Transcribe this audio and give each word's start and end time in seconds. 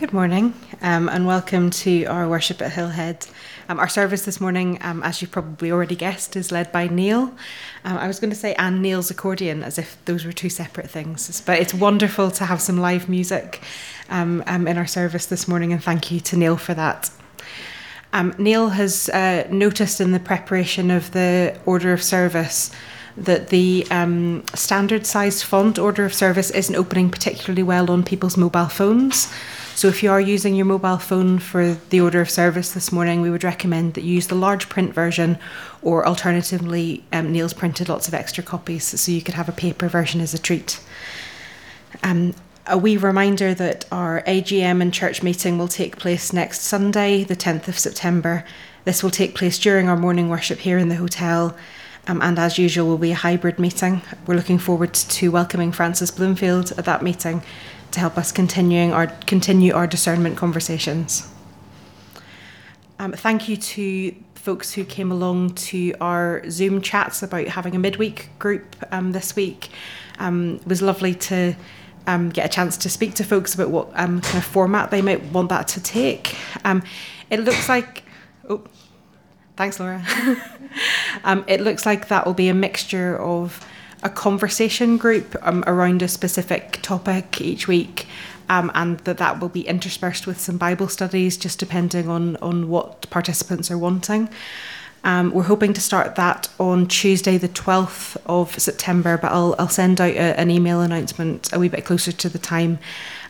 Good 0.00 0.14
morning 0.14 0.54
um, 0.80 1.10
and 1.10 1.26
welcome 1.26 1.68
to 1.68 2.04
our 2.06 2.26
worship 2.26 2.62
at 2.62 2.72
Hillhead. 2.72 3.30
Um, 3.68 3.78
our 3.78 3.86
service 3.86 4.24
this 4.24 4.40
morning, 4.40 4.78
um, 4.80 5.02
as 5.02 5.20
you've 5.20 5.30
probably 5.30 5.70
already 5.70 5.94
guessed, 5.94 6.36
is 6.36 6.50
led 6.50 6.72
by 6.72 6.88
Neil. 6.88 7.34
Um, 7.84 7.98
I 7.98 8.06
was 8.06 8.18
going 8.18 8.30
to 8.30 8.36
say 8.36 8.54
and 8.54 8.80
Neil's 8.80 9.10
accordion 9.10 9.62
as 9.62 9.78
if 9.78 10.02
those 10.06 10.24
were 10.24 10.32
two 10.32 10.48
separate 10.48 10.88
things, 10.88 11.42
but 11.42 11.58
it's 11.58 11.74
wonderful 11.74 12.30
to 12.30 12.46
have 12.46 12.62
some 12.62 12.78
live 12.78 13.10
music 13.10 13.60
um, 14.08 14.42
um, 14.46 14.66
in 14.66 14.78
our 14.78 14.86
service 14.86 15.26
this 15.26 15.46
morning, 15.46 15.70
and 15.70 15.84
thank 15.84 16.10
you 16.10 16.18
to 16.20 16.34
Neil 16.34 16.56
for 16.56 16.72
that. 16.72 17.10
Neil 18.38 18.70
has 18.70 19.10
uh, 19.10 19.46
noticed 19.50 20.00
in 20.00 20.12
the 20.12 20.18
preparation 20.18 20.90
of 20.90 21.10
the 21.10 21.60
order 21.66 21.92
of 21.92 22.02
service 22.02 22.70
that 23.18 23.48
the 23.48 23.86
um, 23.90 24.44
standard 24.54 25.04
sized 25.04 25.44
font 25.44 25.78
order 25.78 26.06
of 26.06 26.14
service 26.14 26.50
isn't 26.52 26.74
opening 26.74 27.10
particularly 27.10 27.62
well 27.62 27.90
on 27.90 28.02
people's 28.02 28.38
mobile 28.38 28.68
phones. 28.68 29.30
So 29.80 29.88
if 29.88 30.02
you 30.02 30.10
are 30.10 30.20
using 30.20 30.54
your 30.54 30.66
mobile 30.66 30.98
phone 30.98 31.38
for 31.38 31.72
the 31.88 32.02
order 32.02 32.20
of 32.20 32.28
service 32.28 32.72
this 32.72 32.92
morning, 32.92 33.22
we 33.22 33.30
would 33.30 33.42
recommend 33.42 33.94
that 33.94 34.04
you 34.04 34.12
use 34.12 34.26
the 34.26 34.34
large 34.34 34.68
print 34.68 34.92
version, 34.92 35.38
or 35.80 36.06
alternatively, 36.06 37.02
um, 37.14 37.32
Neil's 37.32 37.54
printed 37.54 37.88
lots 37.88 38.06
of 38.06 38.12
extra 38.12 38.44
copies, 38.44 39.00
so 39.00 39.10
you 39.10 39.22
could 39.22 39.36
have 39.36 39.48
a 39.48 39.52
paper 39.52 39.88
version 39.88 40.20
as 40.20 40.34
a 40.34 40.38
treat. 40.38 40.80
Um, 42.02 42.34
a 42.66 42.76
wee 42.76 42.98
reminder 42.98 43.54
that 43.54 43.86
our 43.90 44.22
AGM 44.26 44.82
and 44.82 44.92
church 44.92 45.22
meeting 45.22 45.56
will 45.56 45.66
take 45.66 45.96
place 45.96 46.30
next 46.30 46.60
Sunday, 46.60 47.24
the 47.24 47.34
10th 47.34 47.66
of 47.66 47.78
September. 47.78 48.44
This 48.84 49.02
will 49.02 49.10
take 49.10 49.34
place 49.34 49.58
during 49.58 49.88
our 49.88 49.96
morning 49.96 50.28
worship 50.28 50.58
here 50.58 50.76
in 50.76 50.90
the 50.90 50.96
hotel. 50.96 51.56
Um, 52.06 52.20
and 52.20 52.38
as 52.38 52.58
usual, 52.58 52.86
will 52.86 52.98
be 52.98 53.12
a 53.12 53.14
hybrid 53.14 53.58
meeting. 53.58 54.02
We're 54.26 54.36
looking 54.36 54.58
forward 54.58 54.92
to 54.92 55.30
welcoming 55.30 55.72
Francis 55.72 56.10
Bloomfield 56.10 56.72
at 56.72 56.84
that 56.84 57.02
meeting 57.02 57.42
to 57.92 58.00
help 58.00 58.16
us 58.16 58.32
continuing 58.32 58.92
our 58.92 59.06
continue 59.26 59.74
our 59.74 59.86
discernment 59.86 60.36
conversations. 60.36 61.28
Um, 62.98 63.12
thank 63.12 63.48
you 63.48 63.56
to 63.56 64.14
folks 64.34 64.72
who 64.72 64.84
came 64.84 65.12
along 65.12 65.54
to 65.54 65.94
our 66.00 66.42
Zoom 66.50 66.80
chats 66.80 67.22
about 67.22 67.46
having 67.46 67.74
a 67.74 67.78
midweek 67.78 68.30
group 68.38 68.76
um, 68.90 69.12
this 69.12 69.36
week. 69.36 69.70
Um, 70.18 70.56
it 70.56 70.66
was 70.66 70.82
lovely 70.82 71.14
to 71.14 71.54
um, 72.06 72.30
get 72.30 72.46
a 72.46 72.48
chance 72.48 72.76
to 72.78 72.88
speak 72.88 73.14
to 73.14 73.24
folks 73.24 73.54
about 73.54 73.70
what 73.70 73.88
um, 73.94 74.20
kind 74.20 74.38
of 74.38 74.44
format 74.44 74.90
they 74.90 75.02
might 75.02 75.22
want 75.32 75.50
that 75.50 75.68
to 75.68 75.82
take. 75.82 76.36
Um, 76.64 76.82
it 77.28 77.40
looks 77.40 77.68
like, 77.68 78.02
oh, 78.48 78.64
thanks, 79.56 79.78
Laura. 79.78 80.02
it 81.46 81.60
looks 81.60 81.86
like 81.86 82.08
that 82.08 82.26
will 82.26 82.34
be 82.34 82.48
a 82.48 82.54
mixture 82.54 83.18
of 83.18 83.64
a 84.02 84.10
conversation 84.10 84.96
group 84.96 85.36
um, 85.42 85.64
around 85.66 86.02
a 86.02 86.08
specific 86.08 86.78
topic 86.82 87.40
each 87.40 87.68
week. 87.68 88.06
Um, 88.48 88.72
and 88.74 88.98
that 89.00 89.18
that 89.18 89.38
will 89.38 89.48
be 89.48 89.60
interspersed 89.60 90.26
with 90.26 90.40
some 90.40 90.56
Bible 90.56 90.88
studies, 90.88 91.36
just 91.36 91.60
depending 91.60 92.08
on 92.08 92.36
on 92.38 92.68
what 92.68 93.08
participants 93.08 93.70
are 93.70 93.78
wanting. 93.78 94.28
Um, 95.02 95.32
we're 95.32 95.44
hoping 95.44 95.72
to 95.72 95.80
start 95.80 96.16
that 96.16 96.48
on 96.58 96.86
Tuesday, 96.86 97.38
the 97.38 97.48
12th 97.48 98.18
of 98.26 98.58
September, 98.58 99.16
but 99.16 99.32
I'll, 99.32 99.54
I'll 99.58 99.68
send 99.68 100.00
out 100.00 100.12
a, 100.12 100.38
an 100.38 100.50
email 100.50 100.82
announcement 100.82 101.50
a 101.52 101.58
wee 101.58 101.68
bit 101.68 101.86
closer 101.86 102.12
to 102.12 102.28
the 102.28 102.38
time. 102.38 102.78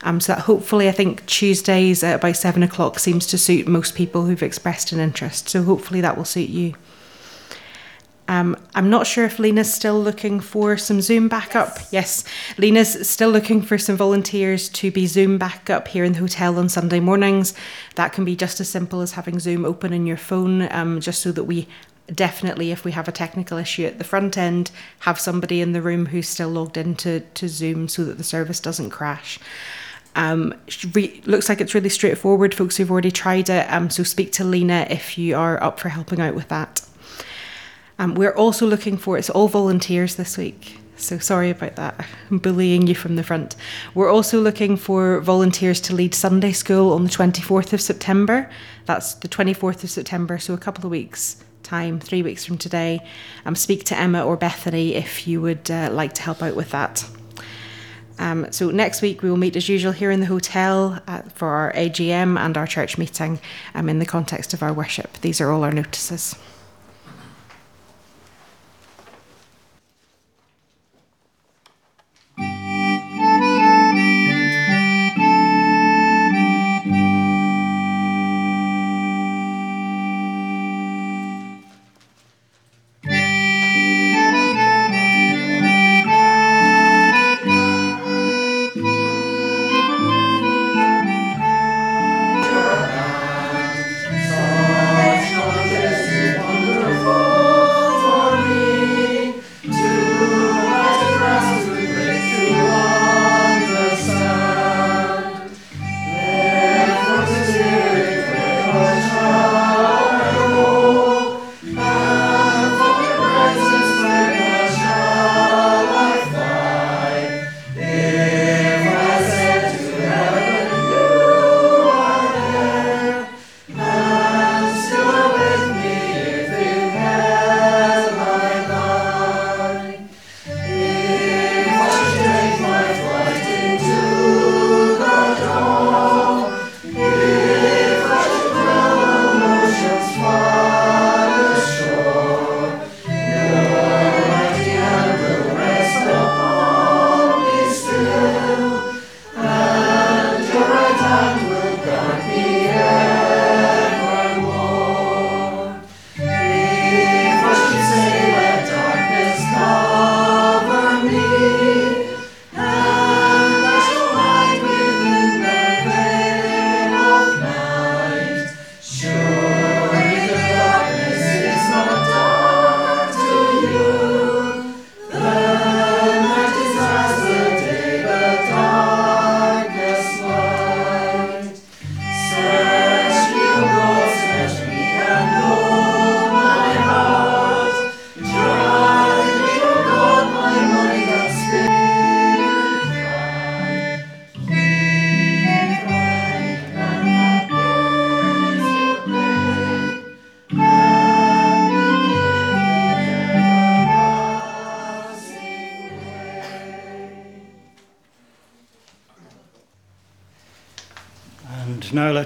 Um, 0.03 0.21
so 0.21 0.35
that 0.35 0.43
hopefully, 0.43 0.89
I 0.89 0.93
think 0.93 1.25
Tuesdays 1.27 2.03
at 2.03 2.17
about 2.17 2.37
seven 2.37 2.63
o'clock 2.63 2.99
seems 2.99 3.27
to 3.29 3.39
suit 3.39 3.69
most 3.69 3.95
people 3.95 4.25
who've 4.25 4.43
expressed 4.43 4.93
an 4.93 4.99
interest. 4.99 5.49
So 5.49 5.63
hopefully, 5.63 6.01
that 6.01 6.17
will 6.17 6.25
suit 6.25 6.49
you. 6.49 6.75
Um, 8.31 8.57
I'm 8.77 8.89
not 8.91 9.09
sure 9.09 9.25
if 9.25 9.41
Lena's 9.41 9.75
still 9.75 10.01
looking 10.01 10.39
for 10.39 10.77
some 10.77 11.01
Zoom 11.01 11.27
backup. 11.27 11.79
Yes, 11.91 12.23
Lena's 12.59 13.11
still 13.11 13.31
looking 13.31 13.61
for 13.61 13.77
some 13.77 13.97
volunteers 13.97 14.69
to 14.69 14.93
be 14.93 15.09
Zoom 15.09 15.37
backup 15.37 15.89
here 15.89 16.05
in 16.05 16.13
the 16.13 16.21
hotel 16.21 16.57
on 16.57 16.69
Sunday 16.69 17.01
mornings. 17.01 17.55
That 17.97 18.13
can 18.13 18.25
be 18.25 18.37
just 18.37 18.61
as 18.61 18.69
simple 18.69 19.01
as 19.01 19.13
having 19.13 19.41
Zoom 19.41 19.65
open 19.65 19.93
in 19.93 20.07
your 20.07 20.17
phone, 20.17 20.71
um, 20.71 21.01
just 21.01 21.23
so 21.23 21.33
that 21.33 21.43
we 21.43 21.67
definitely, 22.15 22.71
if 22.71 22.85
we 22.85 22.93
have 22.93 23.09
a 23.09 23.13
technical 23.13 23.59
issue 23.59 23.85
at 23.85 23.99
the 23.99 24.05
front 24.05 24.39
end, 24.39 24.71
have 25.01 25.19
somebody 25.19 25.61
in 25.61 25.73
the 25.73 25.83
room 25.83 26.07
who's 26.07 26.29
still 26.29 26.51
logged 26.51 26.77
into 26.77 27.25
to 27.35 27.49
Zoom 27.49 27.89
so 27.89 28.05
that 28.05 28.17
the 28.17 28.23
service 28.23 28.61
doesn't 28.61 28.91
crash. 28.91 29.41
Um, 30.15 30.55
re- 30.93 31.21
looks 31.25 31.49
like 31.49 31.61
it's 31.61 31.75
really 31.75 31.89
straightforward, 31.89 32.55
folks 32.55 32.77
who've 32.77 32.93
already 32.93 33.11
tried 33.11 33.49
it. 33.49 33.67
Um, 33.73 33.91
so 33.91 34.05
speak 34.05 34.31
to 34.35 34.45
Lena 34.45 34.87
if 34.89 35.19
you 35.19 35.37
are 35.37 35.61
up 35.61 35.81
for 35.81 35.89
helping 35.89 36.21
out 36.21 36.37
with 36.37 36.47
that. 36.47 36.87
Um, 38.01 38.15
we're 38.15 38.35
also 38.35 38.67
looking 38.67 38.97
for 38.97 39.19
it's 39.19 39.29
all 39.29 39.47
volunteers 39.47 40.17
this 40.17 40.39
week. 40.39 40.79
So 40.97 41.19
sorry 41.19 41.51
about 41.51 41.77
that. 41.77 42.07
I'm 42.31 42.39
bullying 42.39 42.87
you 42.87 42.95
from 42.95 43.17
the 43.17 43.23
front. 43.23 43.57
We're 43.95 44.11
also 44.11 44.41
looking 44.41 44.79
for 44.79 45.21
volunteers 45.21 45.83
to 45.83 45.95
lead 45.95 46.15
Sunday 46.15 46.53
school 46.53 46.95
on 46.95 47.05
the 47.05 47.11
24th 47.11 47.75
of 47.75 47.81
September. 47.81 48.51
That's 48.87 49.15
the 49.15 49.29
24th 49.29 49.85
of 49.85 49.91
September, 49.91 50.39
so 50.39 50.55
a 50.55 50.59
couple 50.59 50.85
of 50.85 50.91
weeks 50.91 51.45
time, 51.63 52.01
three 52.01 52.23
weeks 52.23 52.45
from 52.45 52.57
today. 52.57 53.07
Um, 53.45 53.55
speak 53.55 53.85
to 53.85 53.99
Emma 53.99 54.25
or 54.25 54.37
Bethany 54.37 54.95
if 54.95 55.29
you 55.29 55.43
would 55.43 55.71
uh, 55.71 55.91
like 55.93 56.15
to 56.15 56.23
help 56.23 56.43
out 56.43 56.57
with 56.57 56.71
that. 56.71 57.07
Um, 58.19 58.51
so 58.51 58.71
next 58.71 59.03
week 59.03 59.23
we 59.23 59.29
will 59.29 59.37
meet 59.37 59.57
as 59.57 59.69
usual 59.69 59.93
here 59.93 60.11
in 60.11 60.21
the 60.21 60.27
hotel 60.27 61.01
uh, 61.07 61.23
for 61.35 61.49
our 61.49 61.73
AGM 61.75 62.39
and 62.39 62.57
our 62.57 62.67
church 62.67 62.97
meeting 62.97 63.41
um, 63.75 63.91
in 63.91 63.99
the 63.99 64.07
context 64.07 64.55
of 64.55 64.63
our 64.63 64.73
worship. 64.73 65.21
These 65.21 65.41
are 65.41 65.51
all 65.51 65.65
our 65.65 65.71
notices. 65.71 66.35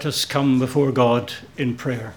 Let 0.05 0.09
us 0.09 0.27
come 0.27 0.59
before 0.59 0.93
God 0.93 1.33
in 1.56 1.75
prayer. 1.77 2.12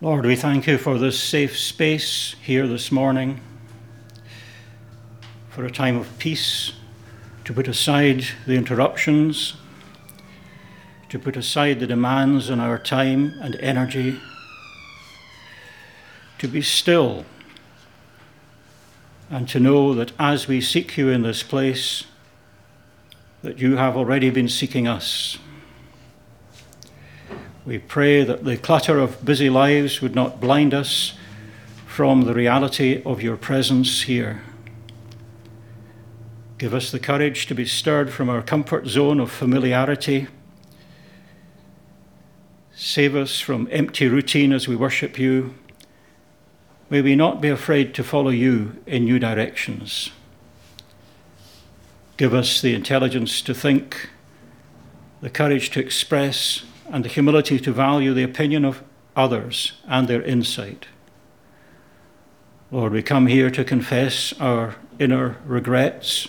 Lord, 0.00 0.24
we 0.24 0.36
thank 0.36 0.68
you 0.68 0.78
for 0.78 0.96
this 0.96 1.18
safe 1.18 1.58
space 1.58 2.36
here 2.40 2.68
this 2.68 2.92
morning, 2.92 3.40
for 5.48 5.64
a 5.64 5.72
time 5.72 5.96
of 5.96 6.16
peace, 6.20 6.74
to 7.46 7.52
put 7.52 7.66
aside 7.66 8.24
the 8.46 8.54
interruptions, 8.54 9.54
to 11.08 11.18
put 11.18 11.36
aside 11.36 11.80
the 11.80 11.86
demands 11.88 12.48
on 12.48 12.60
our 12.60 12.78
time 12.78 13.34
and 13.40 13.56
energy, 13.56 14.20
to 16.38 16.46
be 16.46 16.62
still, 16.62 17.24
and 19.28 19.48
to 19.48 19.58
know 19.58 19.94
that 19.94 20.12
as 20.16 20.46
we 20.46 20.60
seek 20.60 20.96
you 20.96 21.08
in 21.08 21.22
this 21.22 21.42
place, 21.42 22.04
that 23.42 23.58
you 23.58 23.76
have 23.76 23.96
already 23.96 24.30
been 24.30 24.48
seeking 24.48 24.86
us. 24.86 25.38
We 27.64 27.78
pray 27.78 28.24
that 28.24 28.44
the 28.44 28.56
clutter 28.56 28.98
of 28.98 29.24
busy 29.24 29.50
lives 29.50 30.00
would 30.00 30.14
not 30.14 30.40
blind 30.40 30.74
us 30.74 31.14
from 31.86 32.22
the 32.22 32.34
reality 32.34 33.02
of 33.04 33.22
your 33.22 33.36
presence 33.36 34.02
here. 34.02 34.42
Give 36.58 36.74
us 36.74 36.90
the 36.90 36.98
courage 36.98 37.46
to 37.46 37.54
be 37.54 37.64
stirred 37.64 38.10
from 38.10 38.28
our 38.28 38.42
comfort 38.42 38.86
zone 38.86 39.20
of 39.20 39.30
familiarity. 39.30 40.26
Save 42.74 43.16
us 43.16 43.40
from 43.40 43.68
empty 43.70 44.08
routine 44.08 44.52
as 44.52 44.68
we 44.68 44.76
worship 44.76 45.18
you. 45.18 45.54
May 46.88 47.02
we 47.02 47.14
not 47.14 47.40
be 47.40 47.48
afraid 47.48 47.94
to 47.94 48.04
follow 48.04 48.30
you 48.30 48.76
in 48.86 49.04
new 49.04 49.18
directions. 49.18 50.10
Give 52.20 52.34
us 52.34 52.60
the 52.60 52.74
intelligence 52.74 53.40
to 53.40 53.54
think, 53.54 54.10
the 55.22 55.30
courage 55.30 55.70
to 55.70 55.80
express, 55.80 56.64
and 56.90 57.02
the 57.02 57.08
humility 57.08 57.58
to 57.58 57.72
value 57.72 58.12
the 58.12 58.22
opinion 58.22 58.62
of 58.66 58.82
others 59.16 59.72
and 59.88 60.06
their 60.06 60.20
insight. 60.20 60.84
Lord, 62.70 62.92
we 62.92 63.02
come 63.02 63.26
here 63.26 63.48
to 63.48 63.64
confess 63.64 64.34
our 64.38 64.76
inner 64.98 65.38
regrets, 65.46 66.28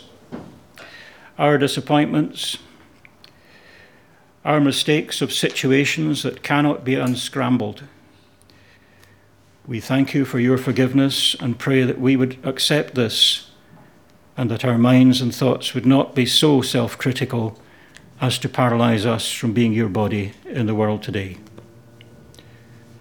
our 1.37 1.57
disappointments, 1.57 2.57
our 4.45 4.61
mistakes 4.61 5.21
of 5.21 5.33
situations 5.33 6.23
that 6.23 6.41
cannot 6.41 6.85
be 6.85 6.95
unscrambled. 6.95 7.83
We 9.67 9.81
thank 9.81 10.13
you 10.13 10.23
for 10.23 10.39
your 10.39 10.57
forgiveness 10.57 11.35
and 11.41 11.59
pray 11.59 11.83
that 11.83 11.99
we 11.99 12.15
would 12.15 12.37
accept 12.45 12.95
this 12.95 13.50
and 14.41 14.49
that 14.49 14.65
our 14.65 14.79
minds 14.79 15.21
and 15.21 15.35
thoughts 15.35 15.75
would 15.75 15.85
not 15.85 16.15
be 16.15 16.25
so 16.25 16.63
self 16.63 16.97
critical 16.97 17.59
as 18.19 18.39
to 18.39 18.49
paralyze 18.49 19.05
us 19.05 19.31
from 19.31 19.53
being 19.53 19.71
your 19.71 19.87
body 19.87 20.33
in 20.45 20.65
the 20.65 20.73
world 20.73 21.03
today. 21.03 21.37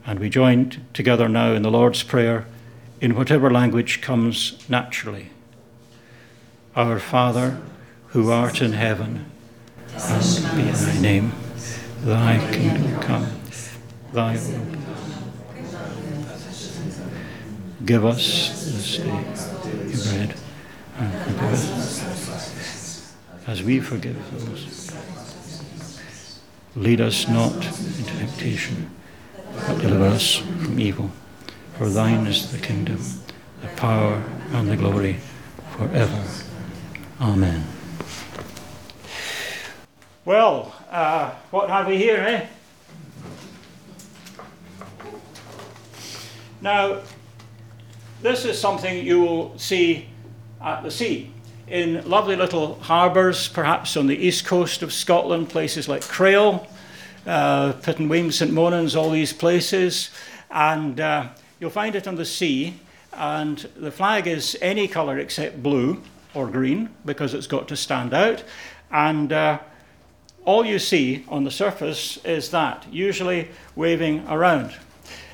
And 0.04 0.18
we 0.18 0.28
join 0.28 0.84
together 0.92 1.30
now 1.30 1.52
in 1.54 1.62
the 1.62 1.70
Lord's 1.70 2.02
Prayer 2.02 2.44
in 3.00 3.14
whatever 3.14 3.50
language 3.50 4.02
comes 4.02 4.68
naturally. 4.68 5.30
Our 6.76 6.98
Father, 6.98 7.56
who 8.08 8.30
art 8.30 8.60
in 8.60 8.74
heaven, 8.74 9.24
hallowed 9.94 10.56
be 10.56 10.70
thy 10.70 11.00
name. 11.00 11.32
Thy 12.02 12.52
kingdom 12.52 13.00
come, 13.00 13.26
thy 14.12 14.34
will 14.34 14.64
be 14.66 14.76
done. 14.76 15.32
Give 17.86 18.04
us 18.04 18.18
this 18.66 18.98
day 18.98 19.24
bread, 20.04 20.34
and 21.00 21.12
forgive 21.22 21.42
us 21.42 23.14
as 23.46 23.62
we 23.62 23.80
forgive 23.80 24.16
those 24.32 24.90
Lead 26.76 27.00
us 27.00 27.26
not 27.26 27.52
into 27.52 28.16
temptation, 28.16 28.88
but 29.66 29.76
deliver 29.78 30.04
us 30.04 30.36
from 30.36 30.78
evil. 30.78 31.10
For 31.76 31.88
thine 31.88 32.28
is 32.28 32.52
the 32.52 32.58
kingdom, 32.58 33.02
the 33.60 33.66
power, 33.68 34.22
and 34.52 34.70
the 34.70 34.76
glory 34.76 35.16
forever. 35.76 36.24
Amen. 37.20 37.64
Well, 40.24 40.72
uh, 40.90 41.30
what 41.50 41.68
have 41.70 41.88
we 41.88 41.96
here, 41.96 42.18
eh? 42.18 42.46
Now, 46.60 47.00
this 48.22 48.44
is 48.44 48.56
something 48.60 49.04
you 49.04 49.22
will 49.22 49.58
see 49.58 50.09
at 50.62 50.82
the 50.82 50.90
sea 50.90 51.30
in 51.70 52.08
lovely 52.08 52.34
little 52.34 52.74
harbours, 52.80 53.48
perhaps 53.48 53.96
on 53.96 54.08
the 54.08 54.16
east 54.16 54.44
coast 54.44 54.82
of 54.82 54.92
Scotland, 54.92 55.48
places 55.48 55.88
like 55.88 56.02
Crail, 56.02 56.66
uh, 57.26 57.72
Pittenweem, 57.74 58.32
St 58.32 58.50
Monans, 58.50 58.96
all 58.96 59.10
these 59.10 59.32
places. 59.32 60.10
And 60.50 61.00
uh, 61.00 61.28
you'll 61.60 61.70
find 61.70 61.94
it 61.94 62.08
on 62.08 62.16
the 62.16 62.24
sea. 62.24 62.74
And 63.12 63.58
the 63.76 63.92
flag 63.92 64.26
is 64.26 64.58
any 64.60 64.88
colour 64.88 65.18
except 65.18 65.62
blue 65.62 66.02
or 66.34 66.48
green 66.48 66.90
because 67.04 67.34
it's 67.34 67.46
got 67.46 67.68
to 67.68 67.76
stand 67.76 68.12
out. 68.12 68.42
And 68.90 69.32
uh, 69.32 69.60
all 70.44 70.64
you 70.64 70.80
see 70.80 71.24
on 71.28 71.44
the 71.44 71.50
surface 71.52 72.18
is 72.24 72.50
that, 72.50 72.86
usually 72.90 73.48
waving 73.76 74.26
around. 74.28 74.74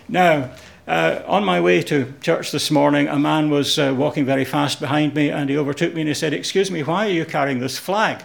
Now, 0.08 0.50
uh, 0.86 1.22
on 1.26 1.44
my 1.44 1.60
way 1.60 1.82
to 1.82 2.12
church 2.20 2.52
this 2.52 2.70
morning, 2.70 3.08
a 3.08 3.18
man 3.18 3.50
was 3.50 3.78
uh, 3.78 3.92
walking 3.96 4.24
very 4.24 4.44
fast 4.44 4.78
behind 4.78 5.14
me 5.14 5.30
and 5.30 5.50
he 5.50 5.56
overtook 5.56 5.94
me 5.94 6.02
and 6.02 6.08
he 6.08 6.14
said, 6.14 6.32
Excuse 6.32 6.70
me, 6.70 6.82
why 6.82 7.06
are 7.06 7.10
you 7.10 7.24
carrying 7.24 7.58
this 7.58 7.76
flag? 7.76 8.22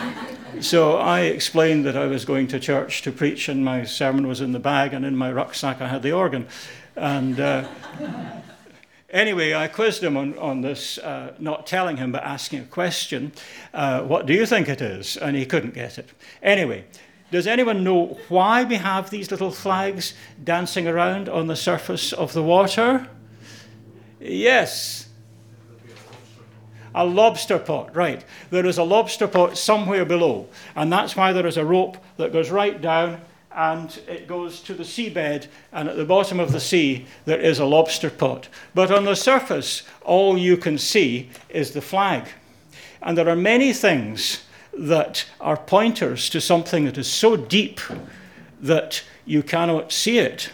so 0.60 0.98
I 0.98 1.20
explained 1.20 1.86
that 1.86 1.96
I 1.96 2.06
was 2.06 2.26
going 2.26 2.46
to 2.48 2.60
church 2.60 3.00
to 3.02 3.12
preach 3.12 3.48
and 3.48 3.64
my 3.64 3.84
sermon 3.84 4.28
was 4.28 4.42
in 4.42 4.52
the 4.52 4.58
bag 4.58 4.92
and 4.92 5.04
in 5.04 5.16
my 5.16 5.32
rucksack 5.32 5.80
I 5.80 5.88
had 5.88 6.02
the 6.02 6.12
organ. 6.12 6.46
And 6.94 7.40
uh, 7.40 7.68
anyway, 9.08 9.54
I 9.54 9.68
quizzed 9.68 10.04
him 10.04 10.18
on, 10.18 10.36
on 10.36 10.60
this, 10.60 10.98
uh, 10.98 11.34
not 11.38 11.66
telling 11.66 11.96
him 11.96 12.12
but 12.12 12.22
asking 12.22 12.60
a 12.60 12.66
question. 12.66 13.32
Uh, 13.72 14.02
what 14.02 14.26
do 14.26 14.34
you 14.34 14.44
think 14.44 14.68
it 14.68 14.82
is? 14.82 15.16
And 15.16 15.36
he 15.36 15.46
couldn't 15.46 15.72
get 15.72 15.96
it. 15.96 16.10
Anyway, 16.42 16.84
does 17.34 17.48
anyone 17.48 17.82
know 17.82 18.16
why 18.28 18.62
we 18.62 18.76
have 18.76 19.10
these 19.10 19.30
little 19.32 19.50
flags 19.50 20.14
dancing 20.44 20.86
around 20.86 21.28
on 21.28 21.48
the 21.48 21.56
surface 21.56 22.12
of 22.12 22.32
the 22.32 22.42
water? 22.42 23.08
Yes. 24.20 25.08
A 26.94 27.04
lobster 27.04 27.58
pot, 27.58 27.96
right. 27.96 28.24
There 28.50 28.64
is 28.64 28.78
a 28.78 28.84
lobster 28.84 29.26
pot 29.26 29.58
somewhere 29.58 30.04
below, 30.04 30.46
and 30.76 30.92
that's 30.92 31.16
why 31.16 31.32
there 31.32 31.46
is 31.46 31.56
a 31.56 31.64
rope 31.64 31.96
that 32.18 32.32
goes 32.32 32.50
right 32.50 32.80
down 32.80 33.20
and 33.50 34.00
it 34.06 34.28
goes 34.28 34.60
to 34.60 34.74
the 34.74 34.84
seabed, 34.84 35.48
and 35.72 35.88
at 35.88 35.96
the 35.96 36.04
bottom 36.04 36.38
of 36.38 36.52
the 36.52 36.60
sea 36.60 37.06
there 37.24 37.40
is 37.40 37.58
a 37.58 37.64
lobster 37.64 38.10
pot. 38.10 38.48
But 38.76 38.92
on 38.92 39.04
the 39.04 39.16
surface, 39.16 39.82
all 40.02 40.38
you 40.38 40.56
can 40.56 40.78
see 40.78 41.30
is 41.48 41.72
the 41.72 41.80
flag. 41.80 42.28
And 43.02 43.18
there 43.18 43.28
are 43.28 43.36
many 43.36 43.72
things 43.72 44.43
that 44.78 45.26
are 45.40 45.56
pointers 45.56 46.28
to 46.30 46.40
something 46.40 46.84
that 46.84 46.98
is 46.98 47.06
so 47.06 47.36
deep 47.36 47.80
that 48.60 49.02
you 49.24 49.42
cannot 49.42 49.92
see 49.92 50.18
it. 50.18 50.50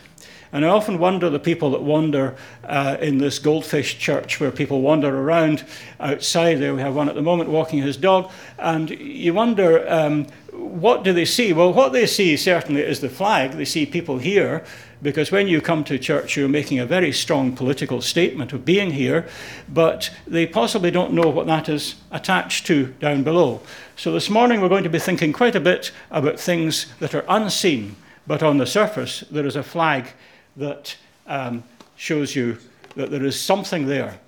And 0.53 0.65
I 0.65 0.69
often 0.69 0.99
wonder 0.99 1.31
the 1.31 1.39
people 1.39 1.71
that 1.71 1.83
wander 1.83 2.35
uh, 2.65 2.97
in 3.00 3.19
this 3.19 3.39
goldfish 3.39 3.99
church 3.99 4.41
where 4.41 4.50
people 4.50 4.81
wander 4.81 5.17
around 5.17 5.65
outside. 6.00 6.57
There 6.57 6.75
we 6.75 6.81
have 6.81 6.97
one 6.97 7.09
at 7.09 7.15
the 7.15 7.23
moment 7.23 7.50
walking 7.50 7.81
his 7.83 7.97
dog. 7.97 8.33
And 8.59 8.91
you 8.91 9.33
wonder, 9.33 9.89
um, 9.89 10.27
what 10.53 11.05
do 11.05 11.12
they 11.12 11.25
see? 11.25 11.53
Well, 11.53 11.73
what 11.73 11.93
they 11.93 12.07
see 12.07 12.37
certainly 12.37 12.83
is 12.83 13.00
the 13.00 13.09
flag. 13.09 13.53
They 13.53 13.65
see 13.65 13.87
people 13.87 14.19
here 14.19 14.65
because 15.02 15.33
when 15.33 15.49
you 15.49 15.61
come 15.61 15.85
to 15.85 15.99
church, 15.99 16.37
you're 16.37 16.49
making 16.49 16.78
a 16.78 16.87
very 16.87 17.12
strong 17.12 17.54
political 17.54 18.02
statement 18.02 18.52
of 18.52 18.64
being 18.64 18.90
here, 18.90 19.28
but 19.69 20.11
they 20.26 20.47
possibly 20.47 20.90
don't 20.90 21.12
know 21.12 21.28
what 21.28 21.47
that 21.47 21.69
is 21.69 21.95
attached 22.11 22.66
to 22.66 22.87
down 23.00 23.23
below. 23.23 23.61
So 23.97 24.12
this 24.12 24.28
morning, 24.28 24.61
we're 24.61 24.69
going 24.69 24.85
to 24.85 24.90
be 24.90 24.99
thinking 24.99 25.33
quite 25.33 25.54
a 25.54 25.61
bit 25.61 25.92
about 26.11 26.38
things 26.38 26.87
that 26.99 27.14
are 27.14 27.25
unseen, 27.28 27.97
but 28.26 28.42
on 28.42 28.59
the 28.59 28.66
surface, 28.66 29.25
there 29.30 29.47
is 29.47 29.57
a 29.57 29.62
flag 29.62 30.09
that 30.57 30.97
um, 31.26 31.64
shows 31.97 32.37
you 32.37 32.59
that 32.97 33.11
there 33.11 33.25
is 33.25 33.40
something 33.40 33.87
there. 33.87 34.19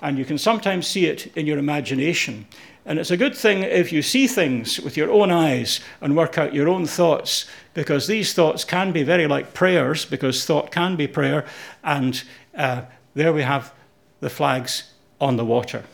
And 0.00 0.18
you 0.18 0.24
can 0.24 0.38
sometimes 0.38 0.86
see 0.86 1.06
it 1.06 1.28
in 1.36 1.46
your 1.46 1.58
imagination. 1.58 2.46
And 2.86 2.98
it's 2.98 3.10
a 3.10 3.16
good 3.16 3.34
thing 3.34 3.62
if 3.62 3.92
you 3.92 4.02
see 4.02 4.26
things 4.26 4.78
with 4.78 4.96
your 4.96 5.10
own 5.10 5.30
eyes 5.30 5.80
and 6.02 6.14
work 6.14 6.36
out 6.36 6.52
your 6.52 6.68
own 6.68 6.84
thoughts, 6.84 7.46
because 7.74 8.06
these 8.06 8.32
thoughts 8.32 8.64
can 8.64 8.92
be 8.92 9.02
very 9.02 9.26
like 9.26 9.52
prayers, 9.52 10.04
because 10.04 10.44
thought 10.44 10.70
can 10.70 10.96
be 10.96 11.06
prayer. 11.06 11.44
And 11.82 12.22
uh, 12.56 12.82
there 13.14 13.32
we 13.32 13.42
have 13.42 13.72
the 14.20 14.30
flags 14.30 14.92
on 15.20 15.36
the 15.36 15.44
water. 15.44 15.84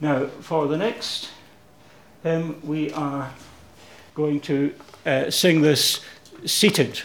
Now, 0.00 0.26
for 0.26 0.66
the 0.66 0.76
next 0.76 1.30
hymn, 2.22 2.60
we 2.64 2.92
are 2.92 3.32
going 4.14 4.40
to 4.40 4.74
uh, 5.06 5.30
sing 5.30 5.62
this 5.62 6.00
seated. 6.44 7.00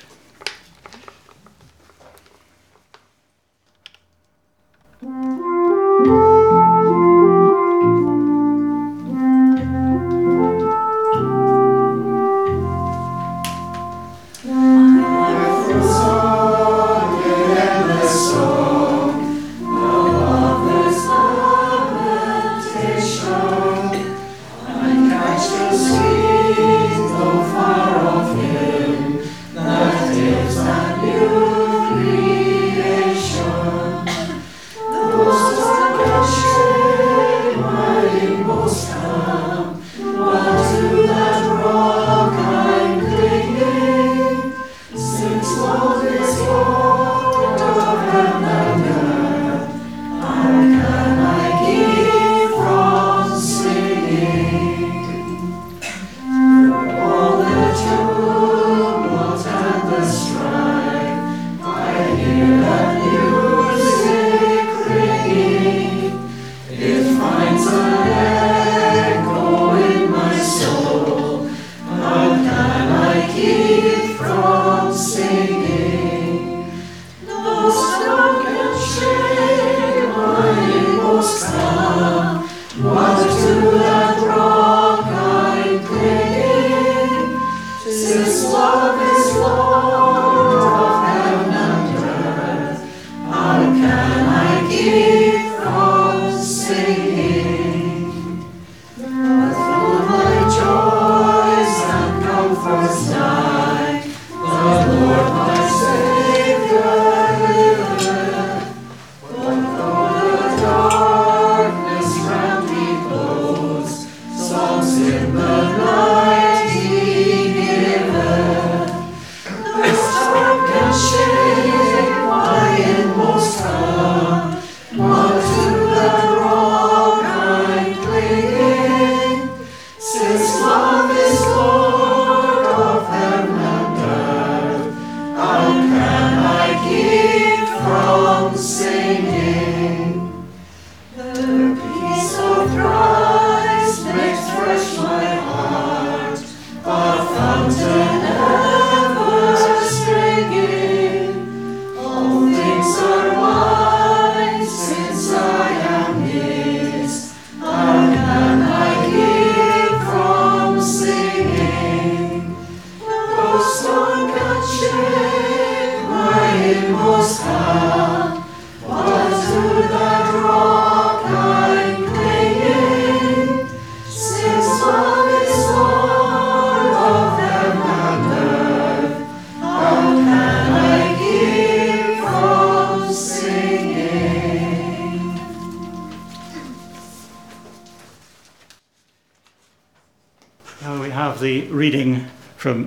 now. 93.87 94.16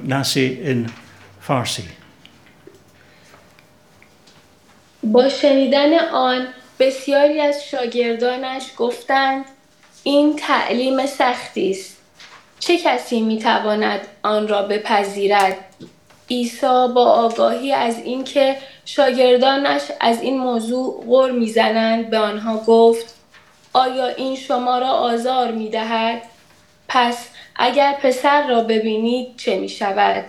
In 0.07 0.91
Farsi. 1.49 1.83
با 5.03 5.29
شنیدن 5.29 5.99
آن 5.99 6.47
بسیاری 6.79 7.41
از 7.41 7.65
شاگردانش 7.65 8.63
گفتند 8.77 9.45
این 10.03 10.37
تعلیم 10.37 11.07
سختی 11.07 11.71
است. 11.71 11.97
چه 12.59 12.79
کسی 12.79 13.21
می‌تواند 13.21 14.01
آن 14.23 14.49
را 14.49 14.63
بپذیرد؟ 14.63 15.57
عیسی 16.31 16.89
با 16.95 17.05
آگاهی 17.05 17.73
از 17.73 17.99
اینکه 17.99 18.57
شاگردانش 18.85 19.83
از 20.01 20.23
این 20.23 20.39
موضوع 20.39 21.05
غر 21.07 21.31
می‌زنند 21.31 22.11
به 22.11 22.19
آنها 22.19 22.57
گفت 22.57 23.15
آیا 23.73 24.07
این 24.07 24.37
شما 24.37 24.79
را 24.79 24.89
آزار 24.89 25.53
می‌دهد؟ 25.53 26.23
پس 26.89 27.29
اگر 27.56 27.94
پسر 28.02 28.48
را 28.48 28.62
ببینید 28.62 29.38
چه 29.38 29.60
می 29.60 29.70
شود؟ 29.70 30.26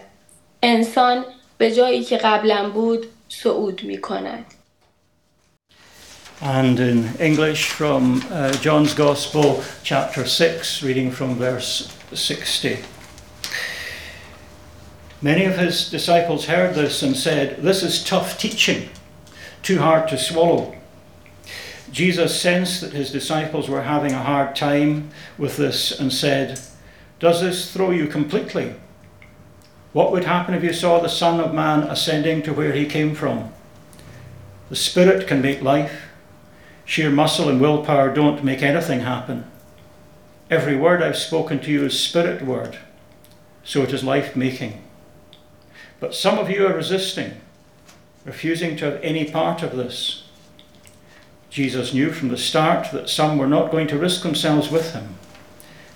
انسان 0.62 1.24
به 1.58 1.70
جایی 1.70 2.04
که 2.04 2.16
قبلا 2.16 2.70
بود 2.70 3.06
صعود 3.28 3.82
می 3.84 4.00
کند. 4.00 4.44
And 6.42 6.78
in 6.78 7.16
English 7.18 7.64
from 7.70 8.22
uh, 8.30 8.52
John's 8.52 8.92
Gospel, 8.92 9.64
chapter 9.82 10.26
6, 10.26 10.82
reading 10.82 11.10
from 11.10 11.36
verse 11.36 11.90
60. 12.12 12.78
Many 15.22 15.46
of 15.46 15.56
his 15.56 15.88
disciples 15.88 16.44
heard 16.44 16.74
this 16.74 17.02
and 17.02 17.16
said, 17.16 17.62
This 17.62 17.82
is 17.82 18.04
tough 18.04 18.38
teaching, 18.38 18.90
too 19.62 19.78
hard 19.78 20.08
to 20.08 20.18
swallow. 20.18 20.76
Jesus 21.90 22.38
sensed 22.38 22.82
that 22.82 22.92
his 22.92 23.10
disciples 23.10 23.70
were 23.70 23.82
having 23.82 24.12
a 24.12 24.22
hard 24.22 24.54
time 24.54 25.08
with 25.38 25.56
this 25.56 25.98
and 25.98 26.12
said, 26.12 26.60
does 27.21 27.39
this 27.39 27.71
throw 27.71 27.91
you 27.91 28.07
completely? 28.07 28.73
What 29.93 30.11
would 30.11 30.23
happen 30.23 30.55
if 30.55 30.63
you 30.63 30.73
saw 30.73 30.99
the 30.99 31.07
Son 31.07 31.39
of 31.39 31.53
Man 31.53 31.83
ascending 31.83 32.41
to 32.41 32.53
where 32.53 32.73
he 32.73 32.87
came 32.87 33.13
from? 33.13 33.53
The 34.69 34.75
Spirit 34.75 35.27
can 35.27 35.39
make 35.39 35.61
life. 35.61 36.07
Sheer 36.83 37.11
muscle 37.11 37.47
and 37.47 37.61
willpower 37.61 38.11
don't 38.11 38.43
make 38.43 38.63
anything 38.63 39.01
happen. 39.01 39.45
Every 40.49 40.75
word 40.75 41.03
I've 41.03 41.15
spoken 41.15 41.59
to 41.59 41.71
you 41.71 41.85
is 41.85 41.99
Spirit 41.99 42.41
word, 42.41 42.79
so 43.63 43.83
it 43.83 43.93
is 43.93 44.03
life 44.03 44.35
making. 44.35 44.81
But 45.99 46.15
some 46.15 46.39
of 46.39 46.49
you 46.49 46.65
are 46.65 46.73
resisting, 46.73 47.33
refusing 48.25 48.75
to 48.77 48.85
have 48.85 49.03
any 49.03 49.29
part 49.29 49.61
of 49.61 49.77
this. 49.77 50.23
Jesus 51.51 51.93
knew 51.93 52.11
from 52.11 52.29
the 52.29 52.37
start 52.37 52.91
that 52.91 53.09
some 53.09 53.37
were 53.37 53.45
not 53.47 53.69
going 53.69 53.87
to 53.89 53.97
risk 53.99 54.23
themselves 54.23 54.71
with 54.71 54.93
him. 54.93 55.17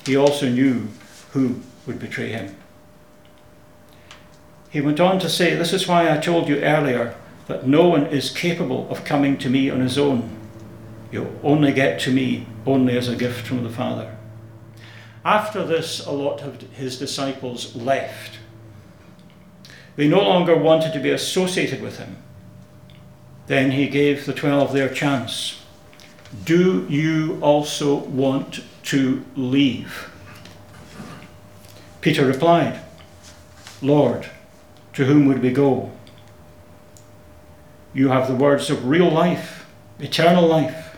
He 0.06 0.16
also 0.16 0.48
knew 0.48 0.90
who 1.36 1.60
would 1.86 2.00
betray 2.00 2.30
him. 2.30 2.56
He 4.70 4.80
went 4.80 5.02
on 5.02 5.20
to 5.20 5.30
say, 5.30 5.54
This 5.54 5.74
is 5.74 5.86
why 5.86 6.10
I 6.10 6.18
told 6.18 6.48
you 6.48 6.62
earlier 6.62 7.14
that 7.48 7.68
no 7.68 7.90
one 7.90 8.06
is 8.06 8.30
capable 8.30 8.90
of 8.90 9.04
coming 9.04 9.38
to 9.40 9.50
me 9.50 9.70
on 9.70 9.82
his 9.82 9.98
own. 9.98 10.38
You'll 11.12 11.38
only 11.44 11.74
get 11.74 12.00
to 12.02 12.12
me 12.12 12.48
only 12.66 12.98
as 12.98 13.10
a 13.10 13.18
gift 13.18 13.46
from 13.46 13.64
the 13.64 13.70
Father. 13.70 14.16
After 15.26 15.66
this, 15.66 16.06
a 16.06 16.12
lot 16.12 16.42
of 16.42 16.62
his 16.72 16.98
disciples 16.98 17.76
left. 17.76 18.40
They 19.98 20.08
no 20.08 20.22
longer 20.22 20.56
wanted 20.56 20.94
to 20.94 21.00
be 21.00 21.12
associated 21.12 21.82
with 21.82 21.98
him. 21.98 22.16
Then 23.48 23.72
he 23.72 23.90
gave 23.90 24.26
the 24.26 24.34
twelve 24.34 24.72
their 24.72 24.90
chance. 24.90 25.62
Do 26.46 26.88
you 26.90 27.40
also 27.42 27.96
want 27.96 28.62
to 28.84 29.26
leave? 29.36 30.15
Peter 32.06 32.24
replied, 32.24 32.80
Lord, 33.82 34.30
to 34.94 35.06
whom 35.06 35.26
would 35.26 35.42
we 35.42 35.52
go? 35.52 35.90
You 37.96 38.10
have 38.10 38.28
the 38.28 38.36
words 38.36 38.70
of 38.70 38.88
real 38.88 39.10
life, 39.10 39.66
eternal 40.00 40.46
life. 40.46 40.98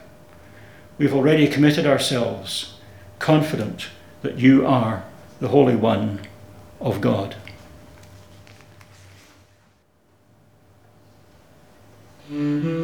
We've 0.97 1.13
already 1.13 1.47
committed 1.47 1.85
ourselves, 1.85 2.77
confident 3.19 3.87
that 4.21 4.39
you 4.39 4.67
are 4.67 5.05
the 5.39 5.47
Holy 5.47 5.77
One 5.77 6.19
of 6.81 6.99
God. 6.99 7.37
Mm-hmm. 12.29 12.77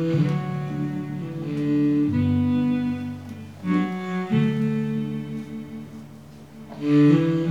Música 6.84 7.43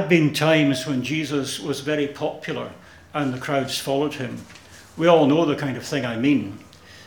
had 0.00 0.08
been 0.08 0.32
times 0.32 0.86
when 0.86 1.02
Jesus 1.02 1.60
was 1.60 1.80
very 1.80 2.06
popular 2.06 2.72
and 3.12 3.34
the 3.34 3.38
crowds 3.38 3.78
followed 3.78 4.14
him. 4.14 4.46
We 4.96 5.06
all 5.06 5.26
know 5.26 5.44
the 5.44 5.56
kind 5.56 5.76
of 5.76 5.84
thing 5.84 6.06
I 6.06 6.16
mean. 6.16 6.58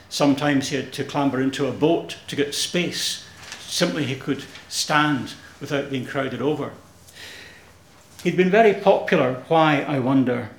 Sometimes 0.10 0.70
he 0.70 0.76
had 0.76 0.94
to 0.94 1.04
clamber 1.04 1.42
into 1.42 1.66
a 1.66 1.72
boat 1.72 2.18
to 2.28 2.36
get 2.36 2.54
space. 2.54 3.26
Simply 3.62 4.06
he 4.06 4.16
could 4.16 4.44
stand 4.70 5.34
without 5.60 5.90
being 5.90 6.06
crowded 6.06 6.40
over. 6.40 6.72
He'd 8.24 8.38
been 8.38 8.52
very 8.52 8.76
popular. 8.76 9.44
Why, 9.48 9.82
I 9.82 9.98
wonder? 9.98 10.52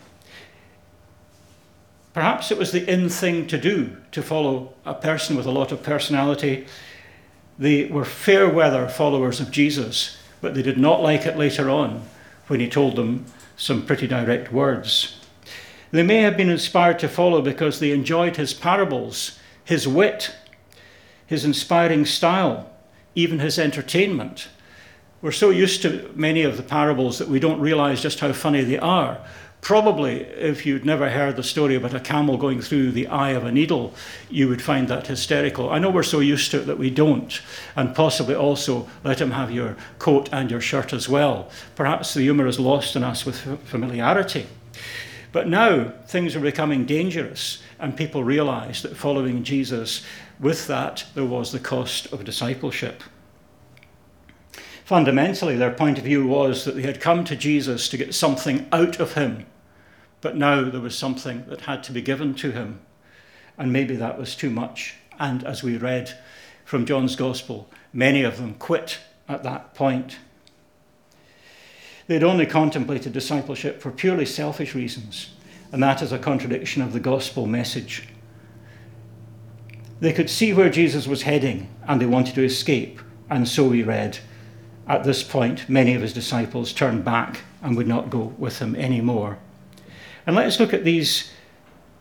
Perhaps 2.15 2.51
it 2.51 2.59
was 2.59 2.73
the 2.73 2.91
in 2.91 3.09
thing 3.09 3.47
to 3.47 3.59
do 3.59 3.97
to 4.11 4.23
follow 4.23 4.75
a 4.85 4.95
person 4.95 5.37
with 5.37 5.47
a 5.47 5.53
lot 5.53 5.71
of 5.71 5.85
personality. 5.85 6.67
They 7.61 7.85
were 7.85 8.05
fair 8.05 8.49
weather 8.49 8.89
followers 8.89 9.39
of 9.39 9.53
Jesus, 9.53 10.19
but 10.41 10.55
they 10.55 10.63
did 10.63 10.79
not 10.79 11.01
like 11.01 11.27
it 11.27 11.39
later 11.39 11.71
on 11.71 12.09
when 12.47 12.61
he 12.61 12.69
told 12.69 12.97
them 12.97 13.27
some 13.57 13.85
pretty 13.87 14.07
direct 14.07 14.53
words. 14.53 15.19
They 15.91 16.03
may 16.03 16.23
have 16.23 16.37
been 16.37 16.51
inspired 16.51 16.99
to 17.01 17.09
follow 17.09 17.41
because 17.41 17.79
they 17.79 17.93
enjoyed 17.93 18.37
his 18.37 18.53
parables, 18.53 19.39
his 19.65 19.87
wit, 19.87 20.35
his 21.27 21.45
inspiring 21.45 22.05
style, 22.05 22.71
even 23.15 23.39
his 23.39 23.59
entertainment. 23.59 24.49
We're 25.23 25.33
so 25.33 25.51
used 25.51 25.83
to 25.83 26.11
many 26.15 26.43
of 26.43 26.57
the 26.57 26.63
parables 26.63 27.19
that 27.19 27.29
we 27.29 27.41
don't 27.41 27.61
realize 27.61 28.03
just 28.03 28.21
how 28.21 28.33
funny 28.33 28.63
they 28.63 28.79
are. 28.79 29.25
Probably, 29.65 30.21
if 30.21 30.67
you'd 30.67 30.85
never 30.85 31.09
heard 31.09 31.37
the 31.37 31.43
story 31.43 31.75
about 31.75 31.95
a 31.95 32.01
camel 32.01 32.37
going 32.37 32.61
through 32.61 32.93
the 32.93 33.07
eye 33.07 33.31
of 33.31 33.47
a 33.47 33.51
needle, 33.51 33.95
you 34.29 34.47
would 34.47 34.61
find 34.61 34.89
that 34.89 35.07
hysterical. 35.07 35.71
I 35.71 35.79
know 35.79 35.89
we're 35.89 36.03
so 36.03 36.21
used 36.21 36.51
to 36.51 36.61
it 36.61 36.67
that 36.67 36.77
we 36.77 36.91
don't, 36.91 37.41
and 37.75 37.95
possibly 37.95 38.35
also 38.35 38.87
let 39.05 39.23
him 39.23 39.31
have 39.31 39.51
your 39.51 39.79
coat 39.99 40.29
and 40.31 40.51
your 40.51 40.61
shirt 40.61 40.93
as 40.93 41.09
well. 41.09 41.49
Perhaps 41.77 42.13
the 42.13 42.21
humour 42.21 42.47
is 42.47 42.61
lost 42.61 42.95
on 42.95 43.05
us 43.05 43.25
with 43.25 43.39
familiarity. 43.67 44.47
But 45.33 45.49
now 45.49 45.95
things 46.09 46.37
are 46.37 46.41
becoming 46.41 46.85
dangerous, 46.85 47.63
and 47.79 47.97
people 47.97 48.23
realize 48.23 48.83
that 48.83 48.99
following 48.99 49.45
Jesus, 49.45 50.05
with 50.39 50.67
that, 50.67 51.07
there 51.15 51.25
was 51.25 51.53
the 51.53 51.59
cost 51.59 52.13
of 52.13 52.25
discipleship. 52.25 53.03
Fundamentally, 54.85 55.57
their 55.57 55.73
point 55.73 55.97
of 55.97 56.05
view 56.05 56.27
was 56.27 56.67
that 56.67 56.77
they 56.77 56.83
had 56.83 57.01
come 57.01 57.25
to 57.25 57.35
Jesus 57.35 57.89
to 57.89 57.97
get 57.97 58.15
something 58.15 58.69
out 58.71 59.01
of 59.01 59.15
him, 59.15 59.47
but 60.25 60.39
now 60.39 60.71
there 60.71 60.81
was 60.81 60.97
something 60.97 61.45
that 61.49 61.61
had 61.61 61.83
to 61.83 61.93
be 61.93 62.01
given 62.01 62.33
to 62.33 62.51
him. 62.51 62.81
And 63.59 63.71
maybe 63.71 63.95
that 63.97 64.19
was 64.19 64.35
too 64.35 64.49
much. 64.49 64.95
And 65.21 65.45
as 65.45 65.63
we 65.63 65.77
read 65.77 66.17
from 66.65 66.87
John's 66.87 67.15
Gospel, 67.15 67.69
many 67.93 68.23
of 68.23 68.39
them 68.39 68.55
quit 68.55 69.01
at 69.29 69.43
that 69.43 69.75
point. 69.75 70.17
They'd 72.07 72.25
only 72.25 72.47
contemplated 72.47 73.13
discipleship 73.13 73.83
for 73.83 73.91
purely 73.91 74.25
selfish 74.25 74.75
reasons, 74.75 75.29
and 75.71 75.83
that 75.83 76.01
is 76.01 76.11
a 76.11 76.19
contradiction 76.19 76.81
of 76.81 76.95
the 76.95 77.01
gospel 77.01 77.45
message. 77.45 78.09
They 80.01 80.15
could 80.15 80.31
see 80.31 80.55
where 80.55 80.71
Jesus 80.71 81.07
was 81.07 81.23
heading, 81.23 81.69
and 81.87 82.01
they 82.01 82.07
wanted 82.07 82.35
to 82.37 82.45
escape, 82.45 82.99
and 83.29 83.47
so 83.47 83.65
we 83.65 83.83
read 83.83 84.21
at 84.87 85.05
this 85.05 85.23
point, 85.23 85.69
many 85.69 85.95
of 85.95 86.01
his 86.01 86.15
disciples 86.15 86.73
turned 86.73 87.05
back 87.05 87.43
and 87.63 87.77
would 87.77 87.87
not 87.87 88.09
go 88.09 88.35
with 88.39 88.59
him 88.59 88.75
anymore. 88.75 89.39
And 90.27 90.37
let's 90.37 90.59
look 90.59 90.73
at 90.73 90.85
these 90.85 91.31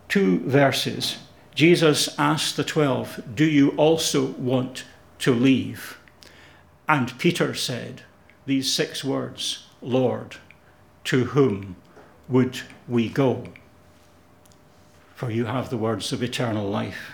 two 0.07 0.39
verses. 0.39 1.17
Jesus 1.55 2.17
asked 2.17 2.57
the 2.57 2.63
twelve, 2.63 3.21
Do 3.33 3.45
you 3.45 3.69
also 3.71 4.27
want 4.31 4.85
to 5.19 5.33
leave? 5.33 5.97
And 6.87 7.17
Peter 7.19 7.53
said 7.53 8.03
these 8.45 8.71
six 8.71 9.03
words 9.03 9.67
Lord, 9.81 10.37
to 11.05 11.25
whom 11.25 11.75
would 12.29 12.61
we 12.87 13.09
go? 13.09 13.45
For 15.15 15.29
you 15.29 15.45
have 15.45 15.69
the 15.69 15.77
words 15.77 16.11
of 16.13 16.23
eternal 16.23 16.69
life. 16.69 17.11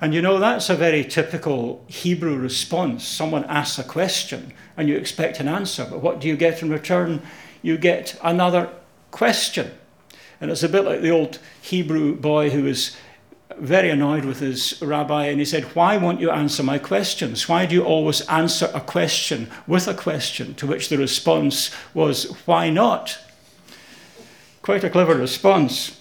And 0.00 0.14
you 0.14 0.22
know, 0.22 0.38
that's 0.38 0.70
a 0.70 0.76
very 0.76 1.04
typical 1.04 1.84
Hebrew 1.88 2.36
response. 2.36 3.04
Someone 3.06 3.44
asks 3.44 3.78
a 3.78 3.84
question 3.84 4.52
and 4.76 4.88
you 4.88 4.96
expect 4.96 5.40
an 5.40 5.48
answer, 5.48 5.86
but 5.88 6.00
what 6.00 6.20
do 6.20 6.28
you 6.28 6.36
get 6.36 6.62
in 6.62 6.70
return? 6.70 7.20
You 7.62 7.76
get 7.78 8.18
another 8.22 8.70
question. 9.18 9.72
And 10.40 10.48
it's 10.48 10.62
a 10.62 10.68
bit 10.68 10.84
like 10.84 11.00
the 11.00 11.10
old 11.10 11.40
Hebrew 11.60 12.14
boy 12.14 12.50
who 12.50 12.62
was 12.62 12.96
very 13.58 13.90
annoyed 13.90 14.24
with 14.24 14.38
his 14.38 14.80
rabbi 14.80 15.26
and 15.26 15.40
he 15.40 15.44
said, 15.44 15.64
Why 15.74 15.96
won't 15.96 16.20
you 16.20 16.30
answer 16.30 16.62
my 16.62 16.78
questions? 16.78 17.48
Why 17.48 17.66
do 17.66 17.74
you 17.74 17.84
always 17.84 18.20
answer 18.28 18.70
a 18.72 18.80
question 18.80 19.50
with 19.66 19.88
a 19.88 19.94
question? 19.94 20.54
To 20.54 20.68
which 20.68 20.88
the 20.88 20.98
response 20.98 21.74
was, 21.92 22.26
Why 22.46 22.70
not? 22.70 23.18
Quite 24.62 24.84
a 24.84 24.90
clever 24.90 25.16
response. 25.16 26.00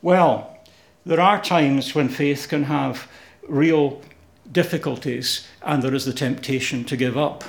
Well, 0.00 0.56
there 1.04 1.20
are 1.20 1.42
times 1.42 1.94
when 1.94 2.08
faith 2.08 2.48
can 2.48 2.64
have 2.64 3.08
real 3.46 4.00
difficulties 4.50 5.46
and 5.60 5.82
there 5.82 5.94
is 5.94 6.06
the 6.06 6.14
temptation 6.14 6.84
to 6.84 6.96
give 6.96 7.18
up. 7.18 7.44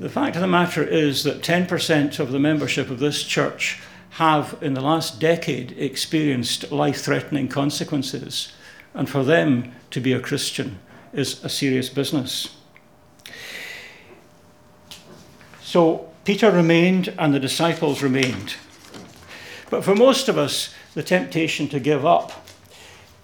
The 0.00 0.08
fact 0.08 0.34
of 0.34 0.42
the 0.42 0.48
matter 0.48 0.82
is 0.82 1.22
that 1.22 1.40
10% 1.40 2.18
of 2.18 2.32
the 2.32 2.40
membership 2.40 2.90
of 2.90 2.98
this 2.98 3.22
church 3.22 3.80
have, 4.10 4.58
in 4.60 4.74
the 4.74 4.80
last 4.80 5.20
decade, 5.20 5.72
experienced 5.78 6.72
life 6.72 7.00
threatening 7.02 7.48
consequences. 7.48 8.52
And 8.92 9.08
for 9.08 9.22
them 9.22 9.72
to 9.90 10.00
be 10.00 10.12
a 10.12 10.20
Christian 10.20 10.80
is 11.12 11.42
a 11.44 11.48
serious 11.48 11.88
business. 11.88 12.56
So 15.62 16.08
Peter 16.24 16.50
remained 16.50 17.14
and 17.18 17.32
the 17.32 17.40
disciples 17.40 18.02
remained. 18.02 18.54
But 19.70 19.84
for 19.84 19.94
most 19.94 20.28
of 20.28 20.36
us, 20.38 20.74
the 20.94 21.02
temptation 21.02 21.68
to 21.68 21.78
give 21.80 22.04
up 22.04 22.48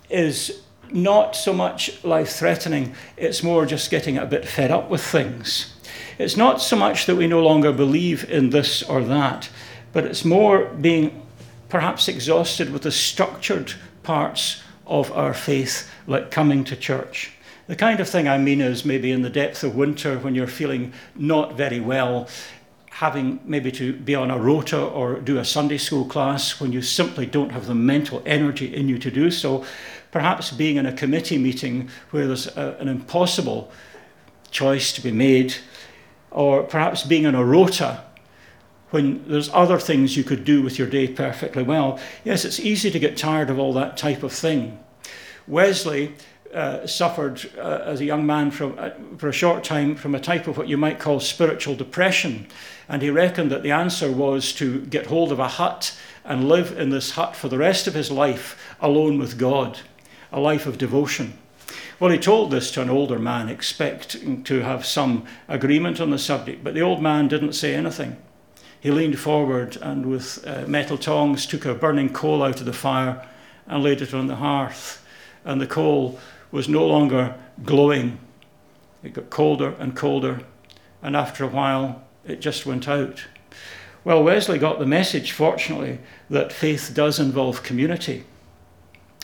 is 0.09 0.62
not 0.92 1.37
so 1.37 1.53
much 1.53 2.03
life 2.05 2.31
threatening, 2.31 2.94
it's 3.16 3.42
more 3.42 3.66
just 3.66 3.90
getting 3.90 4.18
a 4.18 4.26
bit 4.26 4.46
fed 4.46 4.70
up 4.70 4.90
with 4.90 5.03
things. 5.03 5.74
It's 6.18 6.37
not 6.37 6.61
so 6.61 6.76
much 6.76 7.07
that 7.07 7.16
we 7.16 7.26
no 7.26 7.42
longer 7.42 7.72
believe 7.72 8.29
in 8.31 8.50
this 8.50 8.83
or 8.83 9.03
that, 9.05 9.48
but 9.92 10.05
it's 10.05 10.24
more 10.24 10.66
being 10.66 11.26
perhaps 11.68 12.09
exhausted 12.09 12.70
with 12.72 12.83
the 12.83 12.90
structured 12.90 13.72
parts 14.03 14.62
of 14.87 15.11
our 15.12 15.33
faith, 15.33 15.88
like 16.07 16.31
coming 16.31 16.64
to 16.64 16.76
church. 16.76 17.33
The 17.68 17.76
kind 17.76 18.00
of 18.00 18.09
thing 18.09 18.29
I 18.29 18.38
mean 18.38 18.61
is 18.61 18.85
maybe 18.85 19.12
in 19.12 19.22
the 19.22 19.31
depth 19.31 19.62
of 19.62 19.76
winter 19.76 20.18
when 20.18 20.35
you're 20.35 20.48
feeling 20.48 20.92
not 21.14 21.57
very 21.57 21.79
well 21.81 22.29
having 22.90 23.40
maybe 23.44 23.72
to 23.72 23.94
be 23.94 24.14
on 24.14 24.31
a 24.31 24.38
rota 24.38 24.79
or 24.79 25.20
do 25.20 25.38
a 25.38 25.44
Sunday 25.44 25.79
school 25.79 26.05
class 26.05 26.61
when 26.61 26.70
you 26.70 26.83
simply 26.83 27.24
don't 27.24 27.50
have 27.50 27.66
the 27.66 27.74
mental 27.74 28.22
energy 28.26 28.74
in 28.74 28.90
you 28.90 28.98
to 28.98 29.11
do 29.11 29.31
so. 29.31 29.64
Perhaps 30.12 30.53
being 30.53 30.77
in 30.77 30.87
a 30.87 30.92
committee 30.92 31.38
meeting 31.38 31.88
where 32.11 32.27
there's 32.27 32.46
a, 32.57 32.77
an 32.81 32.88
impossible 32.88 33.70
choice 34.51 34.92
to 34.92 35.01
be 35.01 35.12
made, 35.12 35.55
or 36.31 36.62
perhaps 36.62 37.05
being 37.05 37.27
on 37.27 37.35
a 37.35 37.44
rota 37.44 38.03
when 38.90 39.25
there's 39.29 39.49
other 39.51 39.79
things 39.79 40.16
you 40.16 40.25
could 40.25 40.44
do 40.44 40.62
with 40.62 40.79
your 40.79 40.88
day 40.88 41.07
perfectly 41.07 41.62
well. 41.62 41.99
Yes, 42.25 42.44
it's 42.44 42.59
easy 42.59 42.90
to 42.90 42.99
get 42.99 43.16
tired 43.16 43.51
of 43.51 43.59
all 43.59 43.73
that 43.75 43.96
type 43.96 44.23
of 44.23 44.33
thing. 44.33 44.79
Wesley 45.46 46.14
uh, 46.53 46.85
suffered 46.87 47.49
uh, 47.57 47.83
as 47.85 48.01
a 48.01 48.05
young 48.05 48.27
man 48.27 48.51
from, 48.51 48.75
uh, 48.79 48.90
for 49.18 49.29
a 49.29 49.33
short 49.33 49.62
time 49.62 49.94
from 49.94 50.14
a 50.14 50.20
type 50.20 50.49
of 50.49 50.59
what 50.59 50.68
you 50.68 50.77
might 50.77 50.99
call 50.99 51.20
spiritual 51.20 51.77
depression. 51.77 52.49
And 52.88 53.03
he 53.03 53.11
reckoned 53.11 53.53
that 53.53 53.62
the 53.62 53.70
answer 53.70 54.11
was 54.11 54.53
to 54.55 54.81
get 54.87 55.07
hold 55.07 55.31
of 55.31 55.38
a 55.38 55.46
hut 55.46 55.96
and 56.25 56.49
live 56.49 56.77
in 56.77 56.90
this 56.90 57.12
hut 57.12 57.37
for 57.37 57.49
the 57.49 57.59
rest 57.59 57.87
of 57.87 57.94
his 57.94 58.11
life 58.11 58.61
alone 58.81 59.18
with 59.18 59.38
God, 59.38 59.79
a 60.32 60.40
life 60.40 60.66
of 60.66 60.78
devotion. 60.78 61.34
Well, 61.98 62.10
he 62.10 62.18
told 62.18 62.50
this 62.50 62.70
to 62.72 62.82
an 62.82 62.90
older 62.90 63.18
man, 63.18 63.48
expecting 63.48 64.42
to 64.44 64.60
have 64.60 64.86
some 64.86 65.26
agreement 65.48 66.00
on 66.00 66.10
the 66.10 66.18
subject, 66.18 66.64
but 66.64 66.74
the 66.74 66.82
old 66.82 67.02
man 67.02 67.28
didn't 67.28 67.52
say 67.52 67.74
anything. 67.74 68.16
He 68.80 68.90
leaned 68.90 69.18
forward 69.18 69.76
and, 69.82 70.06
with 70.06 70.42
uh, 70.46 70.66
metal 70.66 70.96
tongs, 70.96 71.44
took 71.44 71.66
a 71.66 71.74
burning 71.74 72.12
coal 72.12 72.42
out 72.42 72.60
of 72.60 72.66
the 72.66 72.72
fire 72.72 73.28
and 73.66 73.82
laid 73.82 74.00
it 74.00 74.14
on 74.14 74.26
the 74.26 74.36
hearth. 74.36 75.04
And 75.44 75.60
the 75.60 75.66
coal 75.66 76.18
was 76.50 76.68
no 76.68 76.86
longer 76.86 77.34
glowing. 77.62 78.18
It 79.02 79.12
got 79.12 79.30
colder 79.30 79.74
and 79.78 79.94
colder, 79.94 80.40
and 81.02 81.14
after 81.14 81.44
a 81.44 81.48
while, 81.48 82.02
it 82.24 82.40
just 82.40 82.64
went 82.64 82.88
out. 82.88 83.26
Well, 84.04 84.24
Wesley 84.24 84.58
got 84.58 84.78
the 84.78 84.86
message, 84.86 85.32
fortunately, 85.32 85.98
that 86.30 86.52
faith 86.52 86.92
does 86.94 87.18
involve 87.18 87.62
community. 87.62 88.24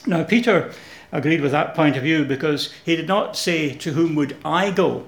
Now, 0.06 0.22
Peter 0.24 0.72
agreed 1.12 1.40
with 1.40 1.52
that 1.52 1.74
point 1.74 1.96
of 1.96 2.02
view 2.02 2.24
because 2.24 2.72
he 2.84 2.96
did 2.96 3.08
not 3.08 3.36
say, 3.36 3.74
To 3.74 3.92
whom 3.92 4.14
would 4.14 4.36
I 4.44 4.70
go? 4.70 5.06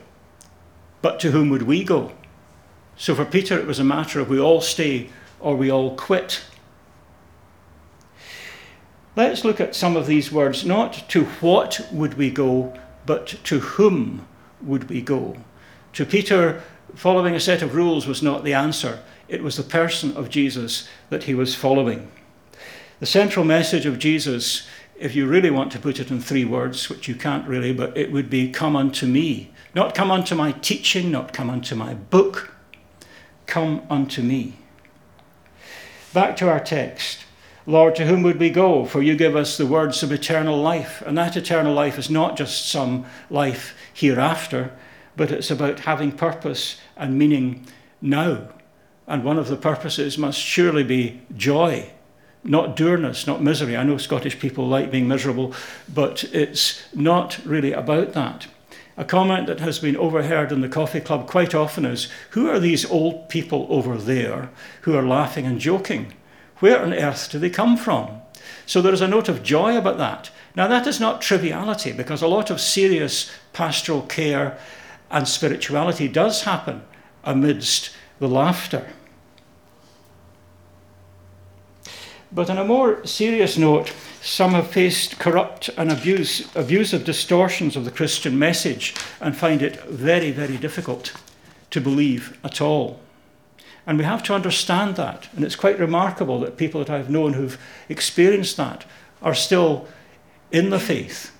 but 1.00 1.20
to 1.20 1.30
whom 1.30 1.48
would 1.50 1.62
we 1.62 1.84
go? 1.84 2.12
So 2.96 3.14
for 3.14 3.24
Peter, 3.24 3.58
it 3.58 3.66
was 3.66 3.78
a 3.78 3.84
matter 3.84 4.20
of 4.20 4.28
we 4.28 4.40
all 4.40 4.60
stay 4.60 5.10
or 5.40 5.54
we 5.54 5.70
all 5.70 5.94
quit. 5.94 6.42
Let's 9.14 9.44
look 9.44 9.60
at 9.60 9.76
some 9.76 9.96
of 9.96 10.06
these 10.06 10.32
words. 10.32 10.64
Not 10.64 11.08
to 11.10 11.24
what 11.40 11.86
would 11.92 12.14
we 12.14 12.30
go, 12.30 12.76
but 13.06 13.26
to 13.44 13.60
whom 13.60 14.26
would 14.60 14.88
we 14.88 15.00
go? 15.00 15.36
To 15.94 16.04
Peter, 16.04 16.62
Following 16.94 17.34
a 17.34 17.40
set 17.40 17.60
of 17.60 17.74
rules 17.74 18.06
was 18.06 18.22
not 18.22 18.44
the 18.44 18.54
answer, 18.54 19.00
it 19.28 19.42
was 19.42 19.56
the 19.56 19.62
person 19.62 20.16
of 20.16 20.30
Jesus 20.30 20.88
that 21.10 21.24
he 21.24 21.34
was 21.34 21.54
following. 21.54 22.10
The 22.98 23.06
central 23.06 23.44
message 23.44 23.84
of 23.84 23.98
Jesus, 23.98 24.66
if 24.98 25.14
you 25.14 25.26
really 25.26 25.50
want 25.50 25.70
to 25.72 25.78
put 25.78 26.00
it 26.00 26.10
in 26.10 26.20
three 26.20 26.44
words, 26.44 26.88
which 26.88 27.08
you 27.08 27.14
can't 27.14 27.46
really, 27.46 27.72
but 27.72 27.96
it 27.96 28.10
would 28.12 28.28
be 28.28 28.50
come 28.50 28.76
unto 28.76 29.06
me. 29.06 29.50
Not 29.74 29.94
come 29.94 30.10
unto 30.10 30.34
my 30.34 30.52
teaching, 30.52 31.10
not 31.10 31.32
come 31.32 31.50
unto 31.50 31.74
my 31.74 31.94
book, 31.94 32.52
come 33.46 33.82
unto 33.88 34.22
me. 34.22 34.56
Back 36.12 36.36
to 36.38 36.50
our 36.50 36.60
text. 36.60 37.24
Lord, 37.66 37.94
to 37.96 38.06
whom 38.06 38.22
would 38.22 38.40
we 38.40 38.48
go? 38.48 38.86
For 38.86 39.02
you 39.02 39.14
give 39.14 39.36
us 39.36 39.56
the 39.56 39.66
words 39.66 40.02
of 40.02 40.10
eternal 40.10 40.56
life. 40.56 41.02
And 41.06 41.18
that 41.18 41.36
eternal 41.36 41.74
life 41.74 41.98
is 41.98 42.08
not 42.08 42.36
just 42.36 42.68
some 42.68 43.04
life 43.28 43.74
hereafter, 43.92 44.72
but 45.16 45.30
it's 45.30 45.50
about 45.50 45.80
having 45.80 46.12
purpose 46.12 46.80
and 46.96 47.18
meaning 47.18 47.66
now. 48.00 48.48
And 49.06 49.22
one 49.22 49.38
of 49.38 49.48
the 49.48 49.56
purposes 49.56 50.16
must 50.16 50.40
surely 50.40 50.82
be 50.82 51.20
joy, 51.36 51.90
not 52.44 52.76
dourness, 52.76 53.26
not 53.26 53.42
misery. 53.42 53.76
I 53.76 53.82
know 53.84 53.98
Scottish 53.98 54.38
people 54.38 54.66
like 54.66 54.90
being 54.90 55.08
miserable, 55.08 55.54
but 55.92 56.24
it's 56.32 56.82
not 56.94 57.38
really 57.44 57.72
about 57.72 58.12
that. 58.12 58.46
A 58.96 59.04
comment 59.04 59.46
that 59.46 59.60
has 59.60 59.78
been 59.78 59.96
overheard 59.96 60.50
in 60.50 60.60
the 60.60 60.68
coffee 60.68 61.00
club 61.00 61.28
quite 61.28 61.54
often 61.54 61.84
is 61.84 62.08
Who 62.30 62.48
are 62.48 62.58
these 62.58 62.84
old 62.90 63.28
people 63.28 63.66
over 63.70 63.96
there 63.96 64.50
who 64.82 64.96
are 64.96 65.06
laughing 65.06 65.46
and 65.46 65.60
joking? 65.60 66.14
Where 66.58 66.82
on 66.82 66.92
earth 66.92 67.30
do 67.30 67.38
they 67.38 67.50
come 67.50 67.76
from? 67.76 68.20
So 68.66 68.82
there 68.82 68.92
is 68.92 69.00
a 69.00 69.08
note 69.08 69.28
of 69.28 69.42
joy 69.42 69.76
about 69.76 69.98
that. 69.98 70.30
Now, 70.56 70.66
that 70.66 70.86
is 70.86 70.98
not 70.98 71.20
triviality 71.20 71.92
because 71.92 72.22
a 72.22 72.26
lot 72.26 72.50
of 72.50 72.60
serious 72.60 73.30
pastoral 73.52 74.02
care 74.02 74.58
and 75.10 75.28
spirituality 75.28 76.08
does 76.08 76.42
happen 76.42 76.82
amidst 77.22 77.90
the 78.18 78.28
laughter. 78.28 78.88
But 82.38 82.50
on 82.50 82.58
a 82.58 82.64
more 82.64 83.04
serious 83.04 83.58
note, 83.58 83.92
some 84.22 84.52
have 84.52 84.68
faced 84.70 85.18
corrupt 85.18 85.70
and 85.76 85.90
abuse, 85.90 86.48
abusive 86.54 87.04
distortions 87.04 87.74
of 87.74 87.84
the 87.84 87.90
Christian 87.90 88.38
message 88.38 88.94
and 89.20 89.36
find 89.36 89.60
it 89.60 89.82
very, 89.86 90.30
very 90.30 90.56
difficult 90.56 91.14
to 91.70 91.80
believe 91.80 92.38
at 92.44 92.60
all. 92.60 93.00
And 93.88 93.98
we 93.98 94.04
have 94.04 94.22
to 94.22 94.34
understand 94.36 94.94
that. 94.94 95.28
And 95.34 95.44
it's 95.44 95.56
quite 95.56 95.80
remarkable 95.80 96.38
that 96.38 96.56
people 96.56 96.78
that 96.84 96.90
I've 96.90 97.10
known 97.10 97.32
who've 97.32 97.58
experienced 97.88 98.56
that 98.56 98.84
are 99.20 99.34
still 99.34 99.88
in 100.52 100.70
the 100.70 100.78
faith. 100.78 101.36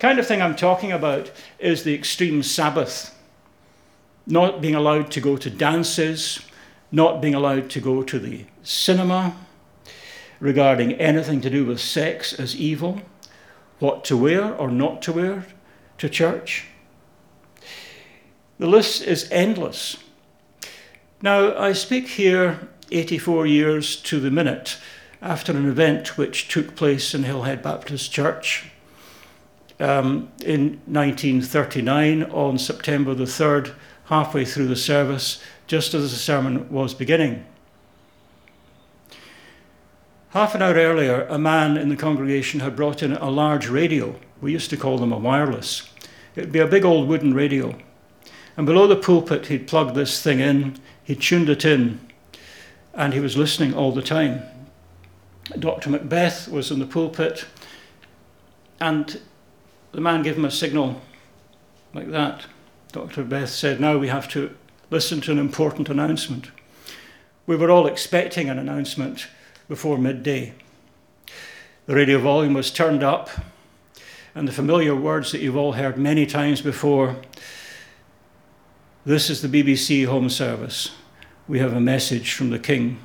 Kind 0.00 0.18
of 0.18 0.26
thing 0.26 0.42
I'm 0.42 0.56
talking 0.56 0.90
about 0.90 1.30
is 1.60 1.84
the 1.84 1.94
extreme 1.94 2.42
Sabbath. 2.42 3.16
Not 4.26 4.60
being 4.60 4.74
allowed 4.74 5.12
to 5.12 5.20
go 5.20 5.36
to 5.36 5.48
dances, 5.48 6.40
not 6.90 7.20
being 7.20 7.36
allowed 7.36 7.70
to 7.70 7.80
go 7.80 8.02
to 8.02 8.18
the 8.18 8.46
cinema, 8.64 9.36
regarding 10.40 10.94
anything 10.94 11.40
to 11.42 11.50
do 11.50 11.64
with 11.64 11.80
sex 11.80 12.32
as 12.32 12.56
evil, 12.56 13.02
what 13.78 14.04
to 14.04 14.16
wear 14.16 14.54
or 14.54 14.70
not 14.70 15.02
to 15.02 15.12
wear 15.12 15.46
to 15.98 16.08
church. 16.08 16.66
The 18.58 18.66
list 18.66 19.02
is 19.02 19.28
endless. 19.30 19.98
Now, 21.22 21.56
I 21.56 21.72
speak 21.72 22.08
here 22.08 22.68
84 22.90 23.46
years 23.46 23.96
to 24.02 24.18
the 24.18 24.30
minute 24.30 24.78
after 25.22 25.52
an 25.52 25.68
event 25.68 26.16
which 26.16 26.48
took 26.48 26.74
place 26.76 27.14
in 27.14 27.24
Hillhead 27.24 27.62
Baptist 27.62 28.10
Church 28.10 28.70
um, 29.78 30.30
in 30.44 30.80
1939 30.86 32.24
on 32.24 32.58
September 32.58 33.14
the 33.14 33.24
3rd, 33.24 33.74
halfway 34.04 34.44
through 34.44 34.68
the 34.68 34.76
service, 34.76 35.42
just 35.66 35.94
as 35.94 36.10
the 36.10 36.18
sermon 36.18 36.70
was 36.70 36.94
beginning. 36.94 37.44
Half 40.30 40.54
an 40.54 40.62
hour 40.62 40.74
earlier, 40.74 41.26
a 41.28 41.40
man 41.40 41.76
in 41.76 41.88
the 41.88 41.96
congregation 41.96 42.60
had 42.60 42.76
brought 42.76 43.02
in 43.02 43.14
a 43.14 43.28
large 43.28 43.68
radio. 43.68 44.14
We 44.40 44.52
used 44.52 44.70
to 44.70 44.76
call 44.76 44.96
them 44.96 45.10
a 45.10 45.18
wireless. 45.18 45.90
It 46.36 46.42
would 46.42 46.52
be 46.52 46.60
a 46.60 46.68
big 46.68 46.84
old 46.84 47.08
wooden 47.08 47.34
radio. 47.34 47.76
And 48.56 48.64
below 48.64 48.86
the 48.86 48.94
pulpit, 48.94 49.46
he'd 49.46 49.66
plugged 49.66 49.96
this 49.96 50.22
thing 50.22 50.38
in, 50.38 50.78
he 51.02 51.16
tuned 51.16 51.48
it 51.48 51.64
in, 51.64 51.98
and 52.94 53.12
he 53.12 53.18
was 53.18 53.36
listening 53.36 53.74
all 53.74 53.90
the 53.90 54.02
time. 54.02 54.42
Dr. 55.58 55.90
Macbeth 55.90 56.46
was 56.46 56.70
in 56.70 56.78
the 56.78 56.86
pulpit, 56.86 57.46
and 58.80 59.20
the 59.90 60.00
man 60.00 60.22
gave 60.22 60.36
him 60.36 60.44
a 60.44 60.50
signal 60.52 61.00
like 61.92 62.12
that. 62.12 62.46
Dr. 62.92 63.22
Macbeth 63.22 63.50
said, 63.50 63.80
Now 63.80 63.98
we 63.98 64.06
have 64.06 64.28
to 64.28 64.54
listen 64.90 65.20
to 65.22 65.32
an 65.32 65.40
important 65.40 65.88
announcement. 65.88 66.52
We 67.48 67.56
were 67.56 67.72
all 67.72 67.88
expecting 67.88 68.48
an 68.48 68.60
announcement 68.60 69.26
before 69.70 69.96
midday. 69.96 70.52
The 71.86 71.94
radio 71.94 72.18
volume 72.18 72.54
was 72.54 72.72
turned 72.72 73.04
up, 73.04 73.30
and 74.34 74.48
the 74.48 74.52
familiar 74.52 74.96
words 74.96 75.30
that 75.30 75.40
you've 75.40 75.56
all 75.56 75.74
heard 75.74 75.96
many 75.96 76.26
times 76.26 76.60
before 76.60 77.14
this 79.06 79.30
is 79.30 79.42
the 79.42 79.62
BBC 79.62 80.06
Home 80.06 80.28
Service. 80.28 80.90
We 81.46 81.60
have 81.60 81.72
a 81.72 81.80
message 81.80 82.32
from 82.32 82.50
the 82.50 82.58
King. 82.58 82.98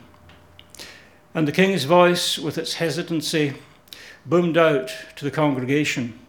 And 1.36 1.48
the 1.48 1.52
King's 1.52 1.84
voice, 1.84 2.40
with 2.40 2.58
its 2.58 2.74
hesitancy, 2.74 3.54
boomed 4.26 4.58
out 4.58 4.92
to 5.18 5.24
the 5.24 5.30
congregation 5.30 6.20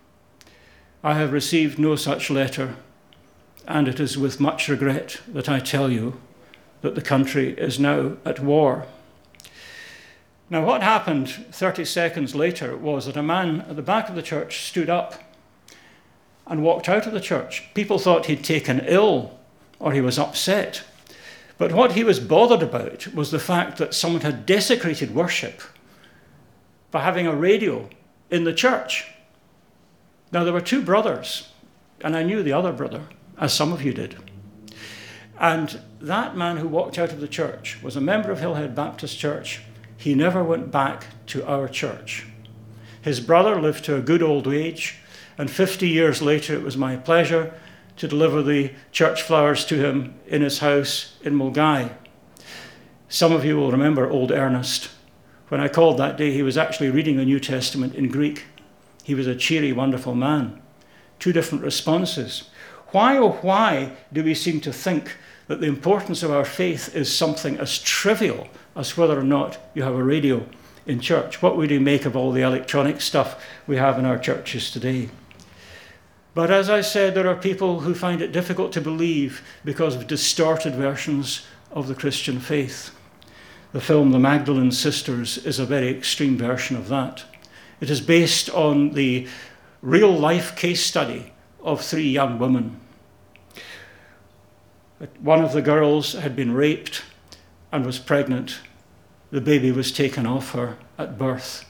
I 1.02 1.14
have 1.14 1.32
received 1.32 1.78
no 1.78 1.96
such 1.96 2.28
letter, 2.28 2.76
and 3.66 3.88
it 3.88 3.98
is 3.98 4.18
with 4.18 4.38
much 4.38 4.68
regret 4.68 5.18
that 5.28 5.48
I 5.48 5.60
tell 5.60 5.90
you 5.90 6.20
that 6.82 6.94
the 6.94 7.00
country 7.00 7.54
is 7.54 7.80
now 7.80 8.18
at 8.26 8.38
war. 8.38 8.86
Now, 10.48 10.64
what 10.64 10.82
happened 10.82 11.28
30 11.28 11.84
seconds 11.84 12.34
later 12.34 12.76
was 12.76 13.06
that 13.06 13.16
a 13.16 13.22
man 13.22 13.62
at 13.62 13.74
the 13.74 13.82
back 13.82 14.08
of 14.08 14.14
the 14.14 14.22
church 14.22 14.64
stood 14.64 14.88
up 14.88 15.14
and 16.46 16.62
walked 16.62 16.88
out 16.88 17.06
of 17.06 17.12
the 17.12 17.20
church. 17.20 17.64
People 17.74 17.98
thought 17.98 18.26
he'd 18.26 18.44
taken 18.44 18.80
ill 18.86 19.38
or 19.80 19.92
he 19.92 20.00
was 20.00 20.18
upset. 20.18 20.84
But 21.58 21.72
what 21.72 21.92
he 21.92 22.04
was 22.04 22.20
bothered 22.20 22.62
about 22.62 23.08
was 23.14 23.30
the 23.30 23.40
fact 23.40 23.78
that 23.78 23.94
someone 23.94 24.22
had 24.22 24.46
desecrated 24.46 25.14
worship 25.14 25.62
by 26.92 27.02
having 27.02 27.26
a 27.26 27.34
radio 27.34 27.88
in 28.30 28.44
the 28.44 28.54
church. 28.54 29.06
Now, 30.30 30.44
there 30.44 30.52
were 30.52 30.60
two 30.60 30.82
brothers, 30.82 31.50
and 32.02 32.16
I 32.16 32.22
knew 32.22 32.42
the 32.42 32.52
other 32.52 32.72
brother, 32.72 33.08
as 33.38 33.52
some 33.52 33.72
of 33.72 33.82
you 33.82 33.92
did. 33.92 34.16
And 35.38 35.80
that 36.00 36.36
man 36.36 36.58
who 36.58 36.68
walked 36.68 36.98
out 36.98 37.12
of 37.12 37.20
the 37.20 37.28
church 37.28 37.82
was 37.82 37.96
a 37.96 38.00
member 38.00 38.30
of 38.30 38.38
Hillhead 38.38 38.74
Baptist 38.74 39.18
Church 39.18 39.62
he 39.96 40.14
never 40.14 40.42
went 40.42 40.70
back 40.70 41.06
to 41.26 41.44
our 41.46 41.68
church. 41.68 42.26
His 43.02 43.20
brother 43.20 43.60
lived 43.60 43.84
to 43.84 43.96
a 43.96 44.02
good 44.02 44.22
old 44.22 44.48
age, 44.48 44.98
and 45.38 45.50
50 45.50 45.88
years 45.88 46.22
later, 46.22 46.54
it 46.54 46.62
was 46.62 46.76
my 46.76 46.96
pleasure 46.96 47.54
to 47.96 48.08
deliver 48.08 48.42
the 48.42 48.72
church 48.92 49.22
flowers 49.22 49.64
to 49.66 49.76
him 49.76 50.14
in 50.26 50.42
his 50.42 50.58
house 50.58 51.16
in 51.22 51.34
Milngavie. 51.34 51.92
Some 53.08 53.32
of 53.32 53.44
you 53.44 53.56
will 53.56 53.70
remember 53.70 54.10
old 54.10 54.32
Ernest. 54.32 54.90
When 55.48 55.60
I 55.60 55.68
called 55.68 55.98
that 55.98 56.16
day, 56.16 56.32
he 56.32 56.42
was 56.42 56.58
actually 56.58 56.90
reading 56.90 57.16
the 57.16 57.24
New 57.24 57.38
Testament 57.38 57.94
in 57.94 58.08
Greek. 58.08 58.44
He 59.04 59.14
was 59.14 59.26
a 59.26 59.36
cheery, 59.36 59.72
wonderful 59.72 60.14
man. 60.14 60.60
Two 61.18 61.32
different 61.32 61.62
responses. 61.62 62.50
Why, 62.88 63.16
oh, 63.16 63.32
why 63.42 63.92
do 64.12 64.24
we 64.24 64.34
seem 64.34 64.60
to 64.62 64.72
think 64.72 65.16
that 65.48 65.60
the 65.60 65.66
importance 65.66 66.22
of 66.22 66.30
our 66.30 66.44
faith 66.44 66.94
is 66.94 67.14
something 67.14 67.58
as 67.58 67.78
trivial 67.78 68.48
as 68.74 68.96
whether 68.96 69.18
or 69.18 69.24
not 69.24 69.58
you 69.74 69.82
have 69.82 69.94
a 69.94 70.02
radio 70.02 70.44
in 70.86 71.00
church. 71.00 71.42
What 71.42 71.56
would 71.56 71.70
you 71.70 71.80
make 71.80 72.04
of 72.04 72.16
all 72.16 72.32
the 72.32 72.42
electronic 72.42 73.00
stuff 73.00 73.44
we 73.66 73.76
have 73.76 73.98
in 73.98 74.04
our 74.04 74.18
churches 74.18 74.70
today? 74.70 75.08
But 76.34 76.50
as 76.50 76.68
I 76.68 76.82
said, 76.82 77.14
there 77.14 77.28
are 77.28 77.36
people 77.36 77.80
who 77.80 77.94
find 77.94 78.20
it 78.20 78.30
difficult 78.30 78.72
to 78.72 78.80
believe 78.80 79.42
because 79.64 79.96
of 79.96 80.06
distorted 80.06 80.74
versions 80.74 81.46
of 81.70 81.88
the 81.88 81.94
Christian 81.94 82.40
faith. 82.40 82.94
The 83.72 83.80
film 83.80 84.12
The 84.12 84.18
Magdalene 84.18 84.72
Sisters 84.72 85.38
is 85.38 85.58
a 85.58 85.66
very 85.66 85.88
extreme 85.88 86.36
version 86.36 86.76
of 86.76 86.88
that. 86.88 87.24
It 87.80 87.90
is 87.90 88.00
based 88.00 88.50
on 88.50 88.90
the 88.90 89.26
real 89.82 90.12
life 90.12 90.56
case 90.56 90.84
study 90.84 91.32
of 91.62 91.82
three 91.82 92.08
young 92.08 92.38
women. 92.38 92.80
One 95.20 95.44
of 95.44 95.52
the 95.52 95.62
girls 95.62 96.14
had 96.14 96.34
been 96.34 96.54
raped 96.54 97.02
and 97.70 97.84
was 97.84 97.98
pregnant. 97.98 98.60
The 99.30 99.40
baby 99.40 99.70
was 99.70 99.92
taken 99.92 100.24
off 100.26 100.52
her 100.52 100.78
at 100.96 101.18
birth, 101.18 101.66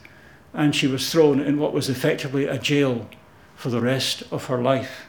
and 0.55 0.75
she 0.75 0.87
was 0.87 1.11
thrown 1.11 1.41
in 1.41 1.59
what 1.59 1.73
was 1.73 1.89
effectively 1.89 2.47
a 2.47 2.59
jail 2.59 3.09
for 3.57 3.71
the 3.71 3.81
rest 3.81 4.23
of 4.31 4.47
her 4.47 4.63
life. 4.63 5.07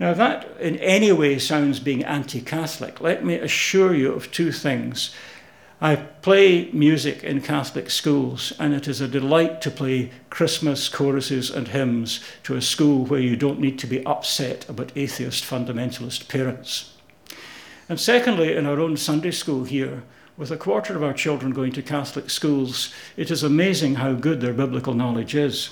Now, 0.00 0.14
that 0.14 0.56
in 0.58 0.78
any 0.78 1.12
way 1.12 1.38
sounds 1.38 1.78
being 1.78 2.02
anti 2.04 2.40
Catholic, 2.40 3.00
let 3.00 3.24
me 3.24 3.34
assure 3.34 3.94
you 3.94 4.12
of 4.12 4.32
two 4.32 4.50
things. 4.50 5.14
I 5.82 5.96
play 5.96 6.70
music 6.72 7.24
in 7.24 7.40
Catholic 7.40 7.88
schools, 7.88 8.52
and 8.58 8.74
it 8.74 8.86
is 8.86 9.00
a 9.00 9.08
delight 9.08 9.62
to 9.62 9.70
play 9.70 10.10
Christmas 10.28 10.90
choruses 10.90 11.50
and 11.50 11.68
hymns 11.68 12.20
to 12.42 12.54
a 12.54 12.60
school 12.60 13.06
where 13.06 13.20
you 13.20 13.34
don't 13.34 13.60
need 13.60 13.78
to 13.78 13.86
be 13.86 14.04
upset 14.04 14.68
about 14.68 14.92
atheist 14.94 15.42
fundamentalist 15.42 16.28
parents. 16.28 16.92
And 17.88 17.98
secondly, 17.98 18.54
in 18.54 18.66
our 18.66 18.78
own 18.78 18.98
Sunday 18.98 19.30
school 19.30 19.64
here, 19.64 20.02
with 20.36 20.50
a 20.50 20.58
quarter 20.58 20.94
of 20.96 21.02
our 21.02 21.14
children 21.14 21.52
going 21.52 21.72
to 21.72 21.82
Catholic 21.82 22.28
schools, 22.28 22.92
it 23.16 23.30
is 23.30 23.42
amazing 23.42 23.96
how 23.96 24.12
good 24.12 24.42
their 24.42 24.52
biblical 24.52 24.92
knowledge 24.92 25.34
is. 25.34 25.70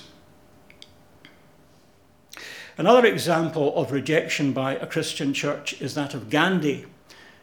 Another 2.79 3.05
example 3.05 3.75
of 3.75 3.91
rejection 3.91 4.53
by 4.53 4.75
a 4.75 4.87
Christian 4.87 5.35
church 5.35 5.79
is 5.81 5.93
that 5.93 6.15
of 6.15 6.31
Gandhi. 6.31 6.85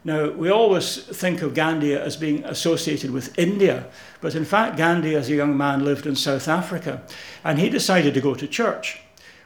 Now, 0.07 0.31
we 0.31 0.51
always 0.51 0.99
think 0.99 1.43
of 1.43 1.53
Gandhi 1.53 1.93
as 1.93 2.17
being 2.17 2.45
associated 2.45 3.11
with 3.11 3.37
India, 3.37 3.89
but 4.21 4.37
in 4.37 4.45
fact, 4.45 4.77
Gandhi, 4.77 5.17
as 5.17 5.29
a 5.29 5.35
young 5.35 5.57
man, 5.57 5.85
lived 5.85 6.07
in 6.07 6.15
South 6.15 6.47
Africa, 6.47 7.03
and 7.43 7.59
he 7.59 7.69
decided 7.69 8.15
to 8.15 8.21
go 8.21 8.33
to 8.33 8.47
church. 8.47 9.01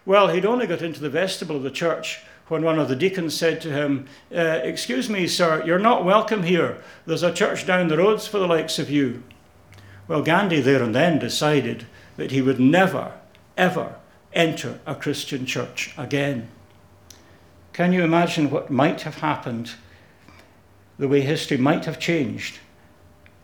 Well, 0.05 0.29
he'd 0.29 0.45
only 0.45 0.67
got 0.67 0.83
into 0.83 1.01
the 1.01 1.09
vestibule 1.09 1.57
of 1.57 1.63
the 1.63 1.71
church 1.71 2.21
when 2.49 2.63
one 2.63 2.79
of 2.79 2.91
the 2.91 2.95
deacons 2.95 3.35
said 3.35 3.63
to 3.63 3.73
him, 3.73 4.07
uh, 4.37 4.61
Excuse 4.63 5.09
me, 5.09 5.27
sir, 5.27 5.65
you're 5.65 5.79
not 5.79 6.05
welcome 6.05 6.43
here. 6.43 6.83
There's 7.07 7.23
a 7.23 7.33
church 7.33 7.67
down 7.67 7.89
the 7.89 7.97
roads 7.97 8.27
for 8.27 8.39
the 8.39 8.47
likes 8.47 8.79
of 8.79 8.91
you. 8.91 9.23
Well, 10.09 10.21
Gandhi 10.21 10.61
there 10.61 10.83
and 10.83 10.95
then 10.95 11.19
decided 11.19 11.87
that 12.19 12.33
he 12.33 12.43
would 12.43 12.61
never, 12.61 13.15
ever 13.57 13.95
enter 14.35 14.79
a 14.85 14.95
Christian 14.95 15.47
church 15.47 15.95
again. 15.97 16.51
Can 17.73 17.95
you 17.95 18.05
imagine 18.05 18.51
what 18.51 18.69
might 18.69 19.01
have 19.03 19.21
happened 19.21 19.73
the 21.01 21.09
way 21.09 21.23
history 21.23 21.57
might 21.57 21.87
have 21.87 21.99
changed 21.99 22.59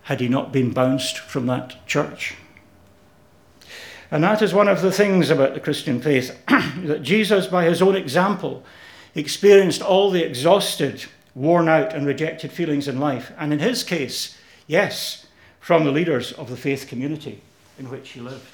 had 0.03 0.21
he 0.21 0.29
not 0.29 0.53
been 0.53 0.73
bounced 0.73 1.19
from 1.19 1.47
that 1.47 1.85
church. 1.87 2.35
And 4.11 4.23
that 4.23 4.43
is 4.43 4.55
one 4.55 4.69
of 4.69 4.83
the 4.83 4.93
things 4.93 5.31
about 5.31 5.55
the 5.55 5.61
Christian 5.61 6.01
faith 6.01 6.39
that 6.49 7.03
Jesus, 7.03 7.47
by 7.47 7.65
his 7.65 7.81
own 7.81 7.97
example, 7.97 8.63
experienced 9.15 9.81
all 9.81 10.11
the 10.11 10.23
exhausted, 10.23 11.07
worn 11.35 11.67
out, 11.69 11.95
and 11.95 12.07
rejected 12.07 12.53
feelings 12.53 12.87
in 12.87 13.01
life. 13.01 13.33
And 13.39 13.55
in 13.55 13.59
his 13.59 13.83
case, 13.83 14.39
yes, 14.67 15.27
from 15.59 15.85
the 15.85 15.91
leaders 15.91 16.33
of 16.33 16.51
the 16.51 16.57
faith 16.57 16.87
community 16.87 17.41
in 17.79 17.91
which 17.91 18.11
he 18.11 18.21
lived. 18.21 18.47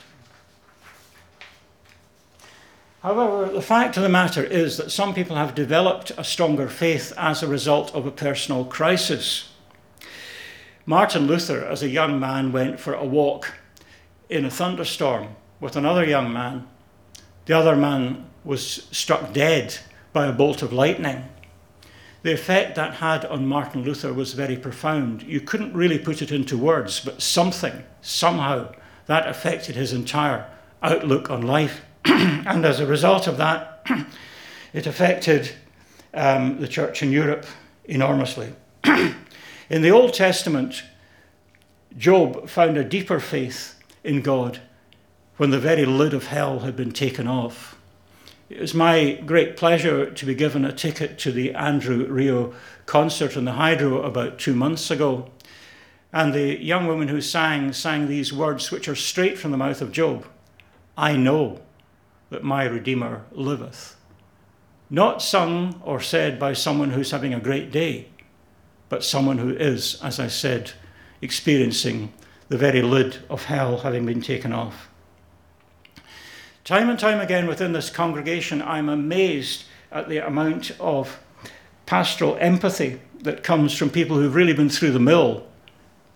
However, 3.03 3.53
the 3.53 3.61
fact 3.61 3.97
of 3.97 4.05
the 4.05 4.09
matter 4.09 4.45
is 4.45 4.77
that 4.77 4.93
some 4.93 5.13
people 5.13 5.35
have 5.35 5.57
developed 5.57 6.13
a 6.17 6.23
stronger 6.23 6.69
faith 6.69 7.13
as 7.17 7.43
a 7.43 7.49
result 7.49 7.93
of 7.97 8.07
a 8.07 8.13
personal 8.13 8.65
crisis. 8.65 9.51
Martin 10.87 11.27
Luther, 11.27 11.65
as 11.65 11.83
a 11.83 11.89
young 11.89 12.21
man, 12.21 12.53
went 12.53 12.79
for 12.79 12.95
a 12.95 13.05
walk 13.05 13.55
in 14.29 14.45
a 14.45 14.51
thunderstorm 14.51 15.35
with 15.59 15.75
another 15.75 16.05
young 16.05 16.33
man. 16.33 16.69
The 17.47 17.59
other 17.59 17.75
man 17.75 18.25
was 18.45 18.87
struck 18.93 19.33
dead 19.33 19.77
by 20.13 20.27
a 20.27 20.33
bolt 20.33 20.63
of 20.63 20.73
lightning. 20.73 21.25
The 22.23 22.33
effect 22.33 22.77
that 22.77 22.95
had 22.95 23.25
on 23.25 23.49
Martin 23.49 23.83
Luther 23.83 24.13
was 24.13 24.35
very 24.35 24.57
profound. 24.57 25.25
You 25.25 25.41
couldn't 25.41 25.75
really 25.75 25.99
put 25.99 26.23
it 26.23 26.31
into 26.31 26.57
words, 26.57 27.01
but 27.01 27.21
something, 27.21 27.83
somehow, 28.01 28.73
that 29.07 29.27
affected 29.27 29.75
his 29.75 29.93
entire 29.93 30.49
outlook 30.85 31.31
on 31.31 31.43
life. 31.43 31.83
and 32.05 32.65
as 32.65 32.81
a 32.81 32.87
result 32.87 33.27
of 33.27 33.37
that, 33.37 33.87
it 34.73 34.87
affected 34.87 35.53
um, 36.15 36.61
the 36.61 36.69
church 36.69 37.03
in 37.03 37.13
Europe 37.13 37.47
enormously. 37.85 38.53
in 38.85 39.83
the 39.83 39.91
Old 39.91 40.15
Testament, 40.15 40.83
Job 41.97 42.49
found 42.49 42.77
a 42.77 42.85
deeper 42.85 43.21
faith 43.21 43.79
in 44.03 44.23
God 44.23 44.61
when 45.37 45.51
the 45.51 45.59
very 45.59 45.85
lid 45.85 46.15
of 46.15 46.27
hell 46.27 46.61
had 46.61 46.77
been 46.77 46.93
taken 46.93 47.29
off. 47.29 47.77
It 48.49 48.61
was 48.61 48.75
my 48.75 49.13
great 49.25 49.57
pleasure 49.57 50.11
to 50.11 50.27
be 50.27 50.35
given 50.35 50.65
a 50.65 50.73
ticket 50.73 51.19
to 51.21 51.33
the 51.33 51.53
André 51.55 52.07
Rieu 52.09 52.55
concert 52.85 53.37
in 53.37 53.45
the 53.45 53.53
Hydro 53.53 54.03
about 54.03 54.39
two 54.39 54.55
months 54.55 54.91
ago. 54.91 55.31
And 56.13 56.35
the 56.35 56.63
young 56.63 56.87
woman 56.87 57.09
who 57.09 57.23
sang 57.23 57.73
sang 57.73 58.09
these 58.09 58.33
words, 58.33 58.71
which 58.71 58.89
are 58.89 58.95
straight 58.95 59.39
from 59.39 59.53
the 59.53 59.57
mouth 59.57 59.81
of 59.81 59.93
Job 59.93 60.27
I 60.97 61.17
know 61.17 61.61
that 62.33 62.43
my 62.43 62.65
Redeemer 62.65 63.25
liveth. 63.31 63.97
Not 64.91 65.23
sung 65.23 65.81
or 65.85 66.01
said 66.01 66.39
by 66.39 66.55
someone 66.55 66.91
who's 66.91 67.11
having 67.11 67.33
a 67.33 67.41
great 67.41 67.71
day, 67.71 68.09
but 68.89 69.05
someone 69.05 69.39
who 69.39 69.51
is, 69.51 70.01
as 70.03 70.19
I 70.19 70.29
said, 70.29 70.73
experiencing 71.21 72.13
the 72.49 72.59
very 72.59 72.83
lid 72.83 73.19
of 73.31 73.45
hell 73.45 73.79
having 73.79 74.05
been 74.07 74.23
taken 74.23 74.53
off. 74.53 74.89
Time 76.65 76.89
and 76.89 76.99
time 76.99 77.21
again 77.21 77.47
within 77.47 77.73
this 77.73 77.91
congregation, 77.91 78.63
I'm 78.63 78.89
amazed 78.89 79.65
at 79.91 80.09
the 80.09 80.19
amount 80.19 80.73
of 80.81 81.21
pastoral 81.87 82.37
empathy 82.41 83.01
that 83.21 83.43
comes 83.43 83.77
from 83.77 83.91
people 83.91 84.17
who've 84.17 84.35
really 84.35 84.55
been 84.55 84.71
through 84.71 84.93
the 84.93 84.99
mill 84.99 85.47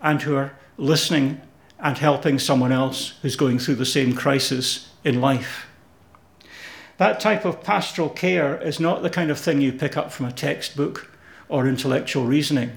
and 0.01 0.21
who 0.21 0.35
are 0.35 0.57
listening 0.77 1.41
and 1.79 1.97
helping 1.97 2.39
someone 2.39 2.71
else 2.71 3.13
who's 3.21 3.35
going 3.35 3.59
through 3.59 3.75
the 3.75 3.85
same 3.85 4.13
crisis 4.13 4.89
in 5.03 5.21
life. 5.21 5.66
That 6.97 7.19
type 7.19 7.45
of 7.45 7.63
pastoral 7.63 8.09
care 8.09 8.59
is 8.61 8.79
not 8.79 9.03
the 9.03 9.09
kind 9.09 9.29
of 9.29 9.39
thing 9.39 9.61
you 9.61 9.71
pick 9.71 9.95
up 9.95 10.11
from 10.11 10.25
a 10.25 10.31
textbook 10.31 11.11
or 11.47 11.67
intellectual 11.67 12.25
reasoning. 12.25 12.71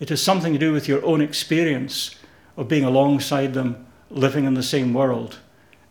It 0.00 0.08
has 0.08 0.20
something 0.20 0.52
to 0.52 0.58
do 0.58 0.72
with 0.72 0.88
your 0.88 1.04
own 1.04 1.20
experience 1.20 2.16
of 2.56 2.68
being 2.68 2.84
alongside 2.84 3.54
them, 3.54 3.86
living 4.10 4.44
in 4.44 4.54
the 4.54 4.62
same 4.62 4.92
world 4.92 5.38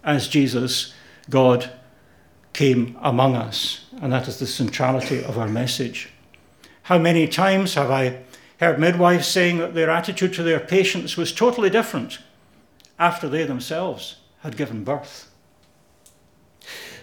as 0.04 0.28
Jesus, 0.28 0.94
God, 1.30 1.72
came 2.54 2.98
among 3.02 3.36
us. 3.36 3.86
And 4.02 4.12
that 4.12 4.28
is 4.28 4.40
the 4.40 4.48
centrality 4.48 5.24
of 5.24 5.38
our 5.38 5.48
message. 5.48 6.10
How 6.84 6.98
many 6.98 7.28
times 7.28 7.76
have 7.76 7.90
I 7.90 8.24
heard 8.60 8.80
midwives 8.80 9.28
saying 9.28 9.60
that 9.60 9.74
their 9.74 9.90
attitude 9.90 10.34
to 10.34 10.44
their 10.44 10.60
patients 10.60 11.16
was 11.16 11.32
totally 11.32 11.70
different 11.70 12.20
after 13.00 13.30
they 13.30 13.46
themselves 13.46 14.18
had 14.42 14.58
given 14.58 14.84
birth? 14.84 15.31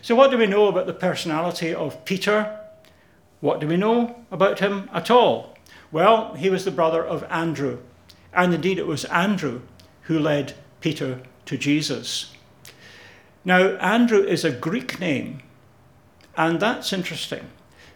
So, 0.01 0.15
what 0.15 0.31
do 0.31 0.39
we 0.39 0.47
know 0.47 0.69
about 0.69 0.87
the 0.87 0.93
personality 0.93 1.75
of 1.75 2.05
Peter? 2.05 2.61
What 3.41 3.61
do 3.61 3.67
we 3.67 3.77
know 3.77 4.17
about 4.31 4.61
him 4.61 4.89
at 4.93 5.11
all? 5.11 5.55
Well, 5.91 6.35
he 6.35 6.51
was 6.51 6.65
the 6.65 6.71
brother 6.71 7.05
of 7.05 7.25
Andrew, 7.31 7.79
and 8.33 8.53
indeed 8.53 8.79
it 8.79 8.87
was 8.87 9.05
Andrew 9.07 9.63
who 10.03 10.19
led 10.19 10.55
Peter 10.81 11.21
to 11.47 11.57
Jesus. 11.57 12.33
Now, 13.45 13.77
Andrew 13.77 14.23
is 14.23 14.45
a 14.45 14.51
Greek 14.51 15.01
name, 15.01 15.41
and 16.37 16.61
that's 16.61 16.93
interesting 16.93 17.47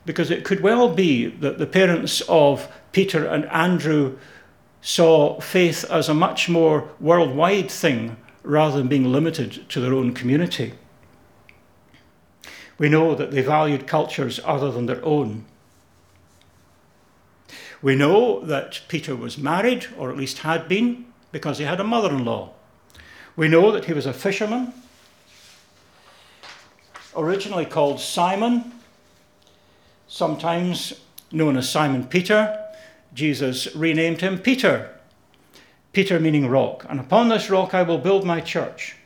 because 0.04 0.30
it 0.30 0.44
could 0.44 0.60
well 0.60 0.92
be 0.92 1.26
that 1.26 1.58
the 1.58 1.66
parents 1.66 2.22
of 2.28 2.68
Peter 2.92 3.26
and 3.26 3.44
Andrew 3.46 4.18
saw 4.80 5.40
faith 5.40 5.84
as 5.90 6.08
a 6.08 6.14
much 6.14 6.48
more 6.48 6.90
worldwide 6.98 7.70
thing 7.70 8.16
rather 8.42 8.78
than 8.78 8.88
being 8.88 9.12
limited 9.12 9.68
to 9.68 9.80
their 9.80 9.94
own 9.94 10.12
community. 10.12 10.74
We 12.82 12.88
know 12.88 13.14
that 13.14 13.30
they 13.30 13.42
valued 13.42 13.86
cultures 13.86 14.40
other 14.44 14.72
than 14.72 14.86
their 14.86 15.04
own. 15.04 15.44
We 17.80 17.94
know 17.94 18.44
that 18.44 18.80
Peter 18.88 19.14
was 19.14 19.38
married, 19.38 19.86
or 19.96 20.10
at 20.10 20.16
least 20.16 20.38
had 20.38 20.66
been, 20.66 21.06
because 21.30 21.58
he 21.58 21.64
had 21.64 21.78
a 21.78 21.84
mother 21.84 22.10
in 22.10 22.24
law. 22.24 22.50
We 23.36 23.46
know 23.46 23.70
that 23.70 23.84
he 23.84 23.92
was 23.92 24.04
a 24.04 24.12
fisherman, 24.12 24.72
originally 27.14 27.66
called 27.66 28.00
Simon, 28.00 28.72
sometimes 30.08 30.92
known 31.30 31.56
as 31.56 31.68
Simon 31.68 32.08
Peter. 32.08 32.66
Jesus 33.14 33.72
renamed 33.76 34.22
him 34.22 34.40
Peter, 34.40 34.90
Peter 35.92 36.18
meaning 36.18 36.48
rock. 36.48 36.84
And 36.88 36.98
upon 36.98 37.28
this 37.28 37.48
rock 37.48 37.74
I 37.74 37.84
will 37.84 37.98
build 37.98 38.24
my 38.24 38.40
church. 38.40 38.96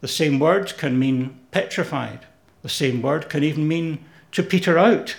The 0.00 0.08
same 0.08 0.38
word 0.38 0.72
can 0.78 0.98
mean 0.98 1.38
petrified. 1.50 2.20
The 2.62 2.68
same 2.68 3.02
word 3.02 3.28
can 3.28 3.42
even 3.42 3.66
mean 3.66 4.04
to 4.32 4.42
peter 4.42 4.78
out, 4.78 5.16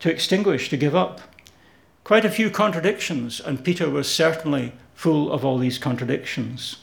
to 0.00 0.10
extinguish, 0.10 0.68
to 0.70 0.76
give 0.76 0.94
up. 0.94 1.20
Quite 2.04 2.24
a 2.24 2.30
few 2.30 2.50
contradictions, 2.50 3.40
and 3.40 3.64
Peter 3.64 3.88
was 3.88 4.12
certainly 4.12 4.72
full 4.94 5.30
of 5.30 5.44
all 5.44 5.58
these 5.58 5.78
contradictions. 5.78 6.76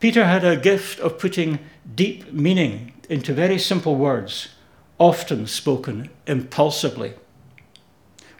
Peter 0.00 0.24
had 0.24 0.44
a 0.44 0.56
gift 0.56 0.98
of 1.00 1.18
putting 1.18 1.58
deep 1.94 2.32
meaning 2.32 2.92
into 3.08 3.32
very 3.32 3.58
simple 3.58 3.96
words, 3.96 4.48
often 4.98 5.46
spoken 5.46 6.10
impulsively, 6.26 7.14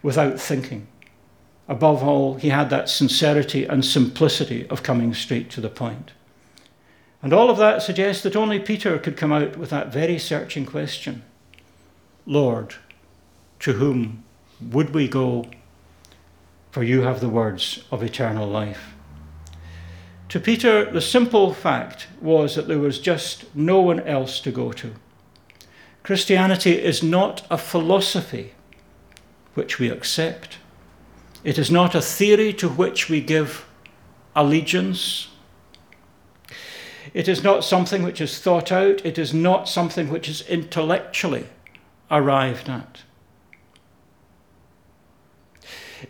without 0.03 0.39
thinking. 0.39 0.87
Above 1.67 2.03
all, 2.03 2.35
he 2.35 2.49
had 2.49 2.69
that 2.69 2.89
sincerity 2.89 3.65
and 3.65 3.83
simplicity 3.83 4.67
of 4.69 4.83
coming 4.83 5.13
straight 5.13 5.49
to 5.49 5.61
the 5.61 5.69
point. 5.69 6.11
And 7.25 7.33
all 7.33 7.49
of 7.49 7.57
that 7.57 7.81
suggests 7.81 8.23
that 8.23 8.37
only 8.37 8.59
Peter 8.59 8.97
could 8.97 9.17
come 9.17 9.33
out 9.33 9.57
with 9.57 9.71
that 9.71 9.91
very 9.91 10.17
searching 10.17 10.65
question 10.65 11.23
Lord, 12.25 12.75
to 13.59 13.73
whom 13.73 14.23
would 14.61 14.93
we 14.93 15.09
go? 15.09 15.47
for 16.75 16.83
you 16.83 17.03
have 17.03 17.21
the 17.21 17.29
words 17.29 17.85
of 17.89 18.03
eternal 18.03 18.45
life. 18.45 18.93
To 20.27 20.41
Peter, 20.41 20.83
the 20.83 20.99
simple 20.99 21.53
fact 21.53 22.07
was 22.19 22.55
that 22.55 22.67
there 22.67 22.79
was 22.79 22.99
just 22.99 23.45
no 23.55 23.79
one 23.79 24.01
else 24.01 24.41
to 24.41 24.51
go 24.51 24.73
to. 24.73 24.91
Christianity 26.03 26.73
is 26.73 27.01
not 27.01 27.47
a 27.49 27.57
philosophy 27.57 28.55
which 29.53 29.79
we 29.79 29.89
accept, 29.89 30.57
it 31.45 31.57
is 31.57 31.71
not 31.71 31.95
a 31.95 32.01
theory 32.01 32.51
to 32.51 32.67
which 32.67 33.07
we 33.09 33.21
give 33.21 33.65
allegiance. 34.35 35.29
It 37.15 37.29
is 37.29 37.45
not 37.45 37.63
something 37.63 38.03
which 38.03 38.19
is 38.19 38.39
thought 38.39 38.73
out, 38.73 39.05
it 39.05 39.17
is 39.17 39.33
not 39.33 39.69
something 39.69 40.09
which 40.09 40.27
is 40.27 40.41
intellectually 40.49 41.47
arrived 42.11 42.67
at. 42.67 43.03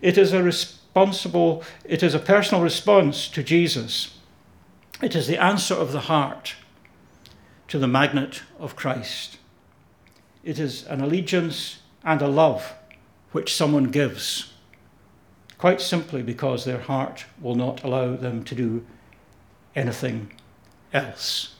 It 0.02 0.18
is 0.18 0.34
a 0.34 0.42
responsible, 0.42 1.64
it 1.84 2.02
is 2.02 2.16
a 2.16 2.20
personal 2.20 2.64
response 2.64 3.28
to 3.30 3.44
Jesus. 3.44 4.18
It 5.00 5.16
is 5.16 5.28
the 5.28 5.38
answer 5.38 5.76
of 5.76 5.92
the 5.92 6.10
heart 6.10 6.56
to 7.68 7.78
the 7.78 7.88
magnet 7.88 8.42
of 8.58 8.76
Christ. 8.76 9.38
It 10.44 10.58
is 10.58 10.88
an 10.88 11.02
allegiance 11.02 11.82
and 12.04 12.20
a 12.20 12.28
love 12.28 12.74
which 13.32 13.54
someone 13.54 13.92
gives, 13.92 14.54
quite 15.60 15.82
simply 15.82 16.24
because 16.24 16.66
their 16.66 16.82
heart 16.82 17.26
will 17.40 17.54
not 17.54 17.84
allow 17.84 18.16
them 18.16 18.44
to 18.46 18.56
do 18.56 18.84
anything 19.76 20.32
else. 20.96 21.56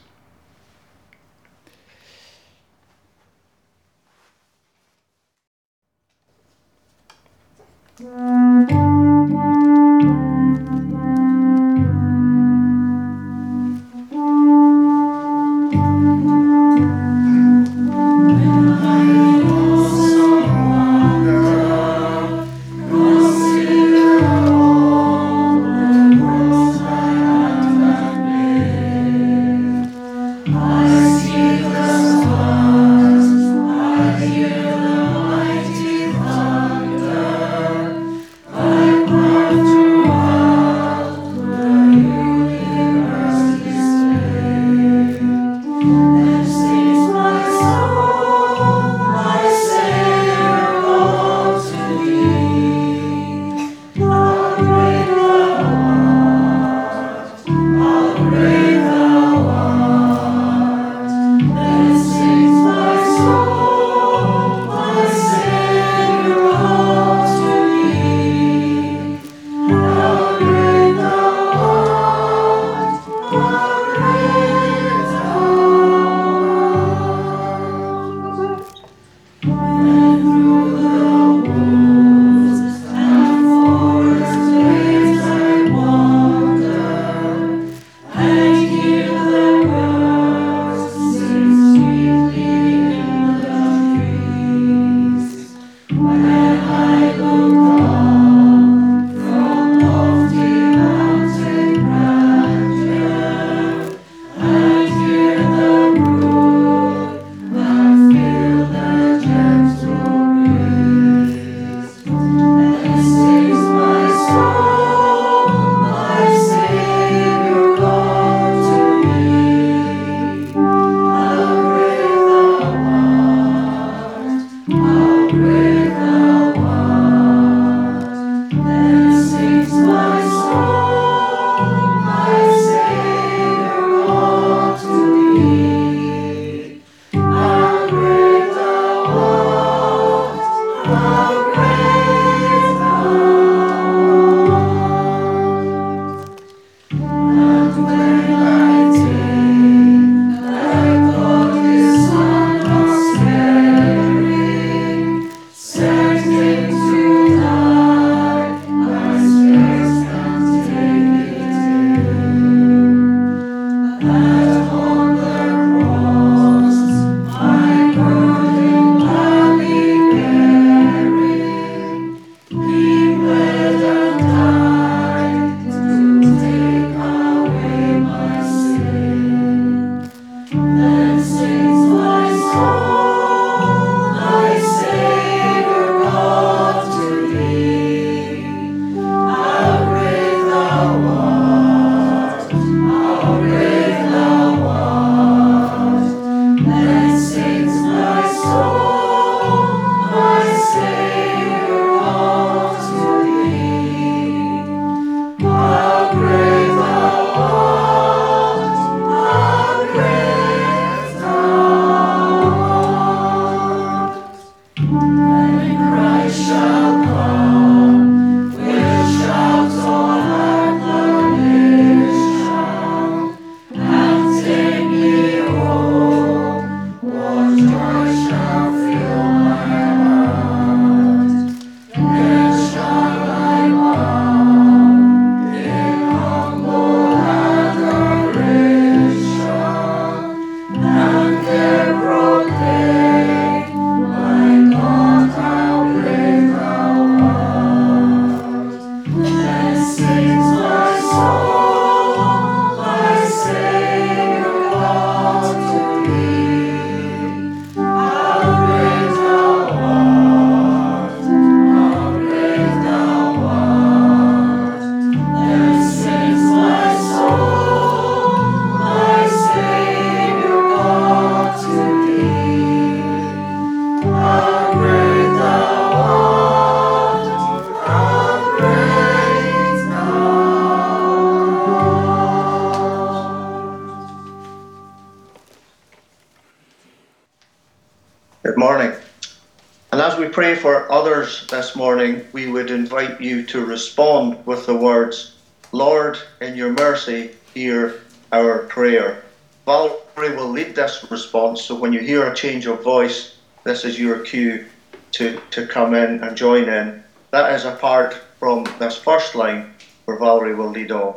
Invite 293.16 293.26
you 293.26 293.46
to 293.46 293.64
respond 293.64 294.44
with 294.46 294.66
the 294.66 294.76
words, 294.76 295.36
Lord, 295.72 296.18
in 296.40 296.54
your 296.56 296.72
mercy, 296.72 297.30
hear 297.54 298.00
our 298.32 298.60
prayer. 298.64 299.22
Valerie 299.64 300.36
will 300.36 300.50
lead 300.50 300.74
this 300.74 301.04
response, 301.10 301.62
so 301.62 301.74
when 301.74 301.92
you 301.92 302.00
hear 302.00 302.26
a 302.26 302.34
change 302.34 302.66
of 302.66 302.82
voice, 302.82 303.36
this 303.64 303.84
is 303.84 303.98
your 303.98 304.20
cue 304.20 304.66
to, 305.12 305.40
to 305.50 305.66
come 305.66 305.94
in 305.94 306.22
and 306.22 306.36
join 306.36 306.68
in. 306.68 307.02
That 307.30 307.52
is 307.54 307.64
apart 307.64 308.14
from 308.38 308.64
this 308.78 308.96
first 308.96 309.34
line 309.34 309.72
where 310.04 310.18
Valerie 310.18 310.54
will 310.54 310.70
lead 310.70 310.92
off. 310.92 311.16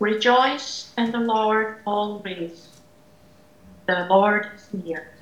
Rejoice 0.00 0.92
in 0.98 1.12
the 1.12 1.20
Lord 1.20 1.76
always. 1.86 2.68
The 3.86 4.06
Lord 4.10 4.48
is 4.54 4.68
near. 4.84 5.13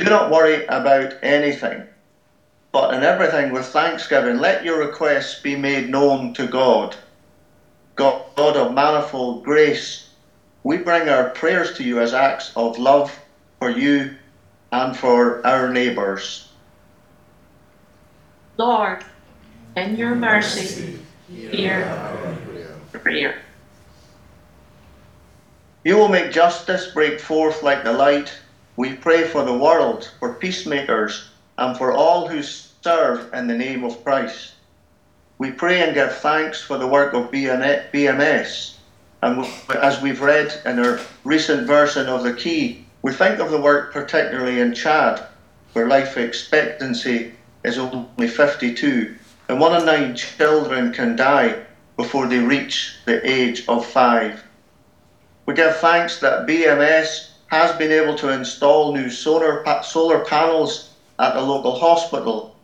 Do 0.00 0.06
not 0.06 0.30
worry 0.30 0.64
about 0.66 1.12
anything, 1.22 1.84
but 2.72 2.94
in 2.94 3.02
everything 3.02 3.52
with 3.52 3.66
thanksgiving, 3.66 4.38
let 4.38 4.64
your 4.64 4.78
requests 4.78 5.34
be 5.34 5.56
made 5.56 5.90
known 5.90 6.32
to 6.34 6.48
God. 6.48 6.96
God, 7.96 8.16
God 8.34 8.56
of 8.56 8.72
manifold 8.72 9.42
grace, 9.42 10.00
we 10.64 10.78
bring 10.78 11.10
our 11.10 11.24
prayers 11.26 11.70
to 11.72 11.84
you 11.84 12.00
as 12.00 12.14
acts 12.14 12.50
of 12.56 12.78
love 12.78 13.20
for 13.58 13.68
you 13.68 14.08
and 14.72 14.96
for 14.96 15.38
our 15.44 15.68
neighbours. 15.68 16.46
Lord, 18.56 19.04
in 19.76 19.96
your 19.96 20.14
mercy, 20.14 20.98
hear 21.28 21.84
our 21.84 22.38
prayer. 23.02 23.36
You 25.84 25.98
will 25.98 26.08
make 26.08 26.30
justice 26.30 26.86
break 26.86 27.20
forth 27.20 27.62
like 27.62 27.82
the 27.84 27.92
light. 27.92 28.39
We 28.80 28.94
pray 28.94 29.24
for 29.28 29.44
the 29.44 29.52
world, 29.52 30.10
for 30.18 30.32
peacemakers, 30.32 31.28
and 31.58 31.76
for 31.76 31.92
all 31.92 32.28
who 32.28 32.42
serve 32.42 33.28
in 33.34 33.46
the 33.46 33.54
name 33.54 33.84
of 33.84 34.02
Christ. 34.02 34.54
We 35.36 35.50
pray 35.50 35.82
and 35.82 35.92
give 35.92 36.16
thanks 36.16 36.62
for 36.62 36.78
the 36.78 36.86
work 36.86 37.12
of 37.12 37.30
BMS. 37.30 38.76
And 39.20 39.46
as 39.68 40.00
we've 40.00 40.22
read 40.22 40.62
in 40.64 40.78
our 40.78 40.98
recent 41.24 41.66
version 41.66 42.06
of 42.08 42.22
the 42.22 42.32
Key, 42.32 42.86
we 43.02 43.12
think 43.12 43.38
of 43.38 43.50
the 43.50 43.60
work 43.60 43.92
particularly 43.92 44.60
in 44.60 44.72
Chad, 44.72 45.26
where 45.74 45.86
life 45.86 46.16
expectancy 46.16 47.34
is 47.62 47.76
only 47.76 48.28
52, 48.28 49.14
and 49.50 49.60
one 49.60 49.78
in 49.78 49.84
nine 49.84 50.16
children 50.16 50.90
can 50.90 51.16
die 51.16 51.66
before 51.98 52.26
they 52.28 52.38
reach 52.38 52.96
the 53.04 53.20
age 53.30 53.62
of 53.68 53.84
five. 53.84 54.42
We 55.44 55.52
give 55.52 55.76
thanks 55.76 56.18
that 56.20 56.46
BMS 56.46 57.29
has 57.50 57.76
been 57.76 57.90
able 57.90 58.14
to 58.14 58.30
install 58.30 58.94
new 58.94 59.10
solar, 59.10 59.64
solar 59.82 60.24
panels 60.24 60.90
at 61.18 61.34
the 61.34 61.42
local 61.42 61.74
hospital, 61.74 62.54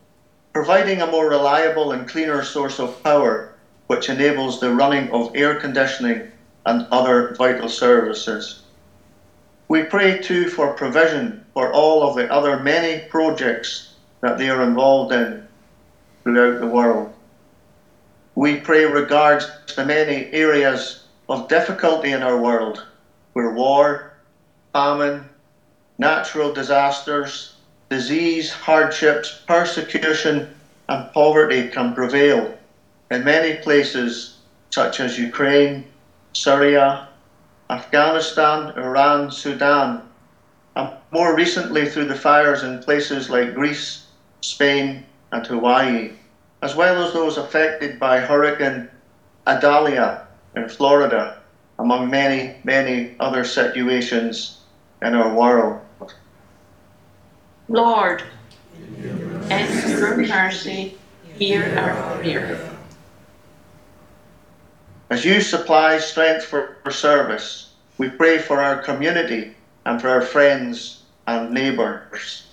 providing 0.53 1.03
a 1.03 1.07
more 1.07 1.29
reliable 1.29 1.93
and 1.93 2.09
cleaner 2.09 2.43
source 2.45 2.79
of 2.79 3.03
power, 3.03 3.53
which 3.89 4.09
enables 4.09 4.61
the 4.61 4.73
running 4.73 5.11
of 5.11 5.31
air 5.35 5.59
conditioning 5.59 6.31
and 6.67 6.87
other 6.91 7.35
vital 7.37 7.69
services. 7.69 8.63
We 9.69 9.83
pray 9.83 10.21
too 10.21 10.49
for 10.49 10.73
provision 10.75 11.43
for 11.53 11.73
all 11.73 12.05
of 12.05 12.15
the 12.15 12.31
other 12.33 12.63
many 12.63 13.01
projects 13.09 13.89
that 14.21 14.39
they 14.39 14.49
are 14.49 14.63
involved 14.63 15.13
in 15.13 15.43
throughout 16.23 16.61
the 16.61 16.67
world. 16.67 17.11
We 18.37 18.61
pray 18.61 18.85
regards 18.85 19.47
to 19.67 19.77
the 19.77 19.85
many 19.85 20.29
areas 20.33 21.01
of 21.29 21.49
difficulty 21.49 22.13
in 22.13 22.23
our 22.23 22.39
world 22.39 22.85
where 23.33 23.51
war, 23.51 24.06
famine, 24.77 25.27
natural 25.97 26.53
disasters, 26.53 27.55
disease, 27.89 28.51
hardships, 28.53 29.41
persecution, 29.47 30.47
and 30.91 31.11
poverty 31.15 31.71
can 31.71 31.95
prevail 31.95 32.53
in 33.11 33.25
many 33.25 33.55
places 33.55 34.35
such 34.71 35.01
as 35.01 35.17
Ukraine, 35.17 35.83
Syria, 36.35 37.07
Afghanistan, 37.71 38.71
Iran, 38.77 39.31
Sudan, 39.31 40.03
and 40.77 40.91
more 41.11 41.35
recently 41.35 41.87
through 41.87 42.09
the 42.13 42.23
fires 42.29 42.63
in 42.63 42.77
places 42.79 43.31
like 43.31 43.55
Greece, 43.55 44.03
Spain, 44.43 45.01
and 45.33 45.47
Hawaii, 45.47 46.13
as 46.61 46.75
well 46.77 47.01
as 47.03 47.15
those 47.15 47.39
affected 47.39 47.99
by 47.99 48.21
Hurricane 48.21 48.85
Idalia 49.49 50.19
in 50.55 50.69
Florida, 50.69 51.33
among 51.79 52.11
many, 52.11 52.53
many 52.63 53.09
other 53.19 53.43
situations 53.43 54.56
in 55.03 55.15
our 55.15 55.35
world. 55.35 55.81
Lord, 57.69 58.23
in 58.75 59.89
your 59.91 60.17
mercy, 60.17 60.97
hear 61.39 61.79
our 61.79 62.17
prayer. 62.19 62.71
As 65.11 65.25
you 65.25 65.41
supply 65.41 65.99
strength 65.99 66.45
for, 66.45 66.77
for 66.83 66.91
service, 66.91 67.73
we 67.99 68.09
pray 68.09 68.39
for 68.39 68.61
our 68.61 68.83
community 68.83 69.55
and 69.85 70.01
for 70.01 70.09
our 70.09 70.23
friends 70.23 71.03
and 71.27 71.53
neighbours. 71.53 72.47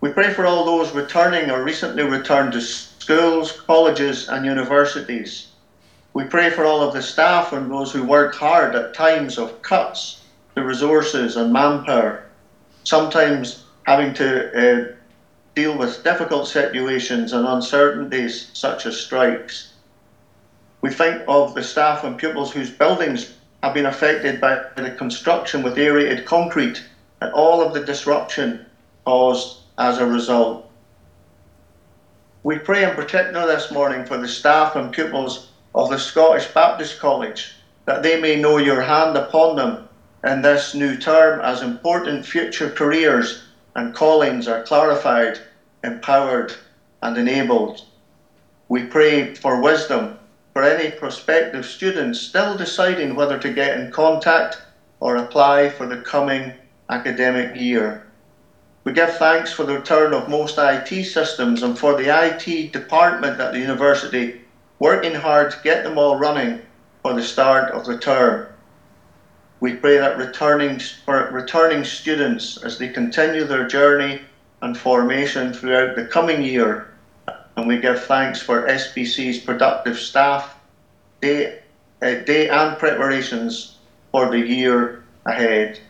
We 0.00 0.12
pray 0.12 0.32
for 0.32 0.46
all 0.46 0.64
those 0.64 0.92
returning 0.92 1.50
or 1.50 1.64
recently 1.64 2.04
returned 2.04 2.52
to 2.52 2.60
schools, 2.60 3.52
colleges, 3.52 4.28
and 4.28 4.44
universities. 4.44 5.48
We 6.12 6.24
pray 6.24 6.50
for 6.50 6.64
all 6.64 6.82
of 6.82 6.94
the 6.94 7.02
staff 7.02 7.52
and 7.52 7.70
those 7.70 7.92
who 7.92 8.04
work 8.04 8.34
hard 8.34 8.74
at 8.74 8.94
times 8.94 9.38
of 9.38 9.60
cuts 9.62 10.17
to 10.58 10.64
resources 10.64 11.36
and 11.36 11.52
manpower, 11.52 12.24
sometimes 12.82 13.64
having 13.84 14.12
to 14.12 14.28
uh, 14.52 14.92
deal 15.54 15.78
with 15.78 16.02
difficult 16.02 16.48
situations 16.48 17.32
and 17.32 17.46
uncertainties 17.46 18.50
such 18.52 18.84
as 18.84 18.96
strikes. 18.96 19.72
We 20.80 20.90
think 20.90 21.22
of 21.28 21.54
the 21.54 21.62
staff 21.62 22.02
and 22.02 22.18
pupils 22.18 22.52
whose 22.52 22.70
buildings 22.70 23.34
have 23.62 23.72
been 23.72 23.86
affected 23.86 24.40
by 24.40 24.64
the 24.76 24.90
construction 24.90 25.62
with 25.62 25.78
aerated 25.78 26.24
concrete 26.24 26.84
and 27.20 27.32
all 27.32 27.62
of 27.62 27.72
the 27.72 27.80
disruption 27.80 28.66
caused 29.04 29.58
as 29.78 29.98
a 29.98 30.06
result. 30.06 30.64
We 32.42 32.58
pray 32.58 32.82
in 32.82 32.94
particular 32.94 33.46
this 33.46 33.70
morning 33.70 34.04
for 34.04 34.16
the 34.16 34.28
staff 34.28 34.74
and 34.74 34.92
pupils 34.92 35.50
of 35.74 35.88
the 35.88 35.98
Scottish 35.98 36.48
Baptist 36.48 36.98
College 36.98 37.54
that 37.84 38.02
they 38.02 38.20
may 38.20 38.40
know 38.40 38.58
your 38.58 38.80
hand 38.80 39.16
upon 39.16 39.56
them 39.56 39.87
in 40.24 40.42
this 40.42 40.74
new 40.74 40.96
term 40.96 41.40
as 41.40 41.62
important 41.62 42.26
future 42.26 42.70
careers 42.70 43.44
and 43.76 43.94
callings 43.94 44.48
are 44.48 44.62
clarified, 44.62 45.38
empowered, 45.84 46.56
and 47.02 47.16
enabled. 47.16 47.82
We 48.68 48.84
pray 48.84 49.34
for 49.34 49.62
wisdom 49.62 50.18
for 50.52 50.64
any 50.64 50.90
prospective 50.90 51.64
students 51.64 52.20
still 52.20 52.56
deciding 52.56 53.14
whether 53.14 53.38
to 53.38 53.52
get 53.52 53.78
in 53.78 53.92
contact 53.92 54.58
or 55.00 55.16
apply 55.16 55.68
for 55.68 55.86
the 55.86 55.98
coming 55.98 56.52
academic 56.90 57.54
year. 57.54 58.02
We 58.84 58.92
give 58.92 59.16
thanks 59.16 59.52
for 59.52 59.64
the 59.64 59.78
return 59.78 60.12
of 60.12 60.28
most 60.28 60.58
IT 60.58 61.04
systems 61.04 61.62
and 61.62 61.78
for 61.78 61.94
the 61.94 62.08
IT 62.08 62.72
department 62.72 63.38
at 63.38 63.52
the 63.52 63.60
university 63.60 64.34
working 64.80 65.14
hard 65.14 65.50
to 65.52 65.60
get 65.60 65.84
them 65.84 65.98
all 65.98 66.16
running 66.16 66.60
for 67.02 67.14
the 67.14 67.22
start 67.22 67.70
of 67.70 67.84
the 67.84 67.96
term. 67.96 68.47
We 69.60 69.74
pray 69.74 69.98
that 69.98 70.16
returning, 70.16 70.80
for 71.04 71.26
returning 71.30 71.84
students 71.84 72.58
as 72.64 72.78
they 72.78 72.88
continue 72.88 73.44
their 73.44 73.64
journey 73.64 74.20
and 74.62 74.76
formation 74.76 75.52
throughout 75.52 75.94
the 75.94 76.04
coming 76.04 76.42
year 76.42 76.80
and 77.56 77.66
we 77.66 77.78
give 77.78 77.98
thanks 77.98 78.40
for 78.40 78.62
SBC's 78.66 79.38
productive 79.38 79.98
staff, 79.98 80.56
day, 81.20 81.48
uh, 82.02 82.14
day 82.24 82.48
and 82.48 82.78
preparations 82.78 83.68
for 84.12 84.28
the 84.28 84.40
year 84.40 84.94
ahead. 85.26 85.80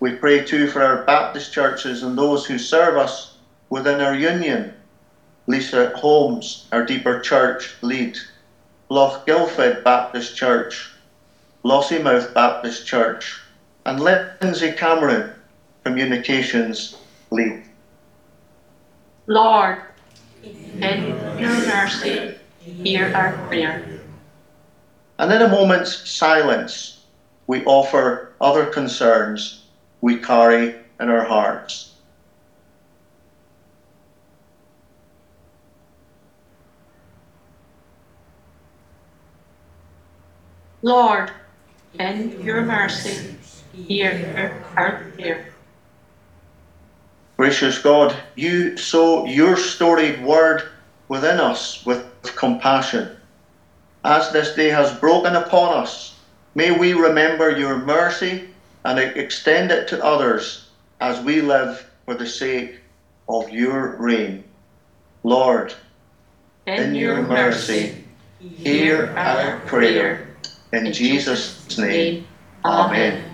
We 0.00 0.12
pray 0.12 0.40
too 0.40 0.66
for 0.68 0.82
our 0.82 0.96
Baptist 0.96 1.52
churches 1.52 2.02
and 2.02 2.16
those 2.16 2.46
who 2.46 2.58
serve 2.58 2.96
us 2.96 3.28
within 3.70 4.00
our 4.00 4.14
union. 4.14 4.72
Lisa 5.46 5.90
Holmes, 5.94 6.60
our 6.72 6.82
Deeper 6.82 7.16
Church 7.16 7.74
lead, 7.82 8.18
Loch 8.90 9.18
Baptist 9.84 10.34
Church, 10.34 10.89
Lossiemouth 11.64 12.32
Baptist 12.32 12.86
Church, 12.86 13.38
and 13.84 14.00
Lindsay 14.00 14.72
Cameron, 14.72 15.32
Communications 15.84 16.96
lead. 17.30 17.62
Lord, 19.26 19.78
in 20.42 21.16
your 21.38 21.50
mercy, 21.50 22.36
hear 22.60 23.12
our 23.14 23.32
prayer. 23.46 24.00
And 25.18 25.32
in 25.32 25.42
a 25.42 25.48
moment's 25.48 26.10
silence, 26.10 27.04
we 27.46 27.64
offer 27.64 28.32
other 28.40 28.66
concerns 28.66 29.64
we 30.00 30.16
carry 30.16 30.74
in 30.98 31.10
our 31.10 31.24
hearts. 31.24 31.94
Lord, 40.82 41.30
In 42.00 42.40
your 42.40 42.62
mercy, 42.62 43.36
hear 43.74 44.32
our 44.74 44.88
prayer. 45.18 45.52
Gracious 47.36 47.76
God, 47.76 48.16
you 48.36 48.78
sow 48.78 49.26
your 49.26 49.54
storied 49.58 50.24
word 50.24 50.62
within 51.08 51.38
us 51.38 51.84
with 51.84 52.06
compassion. 52.22 53.14
As 54.02 54.32
this 54.32 54.54
day 54.54 54.70
has 54.70 54.98
broken 54.98 55.36
upon 55.36 55.76
us, 55.76 56.18
may 56.54 56.70
we 56.70 56.94
remember 56.94 57.50
your 57.50 57.76
mercy 57.84 58.48
and 58.86 58.98
extend 58.98 59.70
it 59.70 59.86
to 59.88 60.02
others 60.02 60.70
as 61.02 61.20
we 61.20 61.42
live 61.42 61.84
for 62.06 62.14
the 62.14 62.26
sake 62.26 62.80
of 63.28 63.50
your 63.50 63.96
reign. 63.96 64.44
Lord, 65.22 65.74
in 66.66 66.94
your 66.94 67.20
mercy, 67.20 68.06
hear 68.38 69.12
our 69.18 69.60
prayer. 69.66 70.29
In 70.72 70.92
Jesus' 70.92 71.76
name, 71.78 72.26
Amen. 72.64 73.24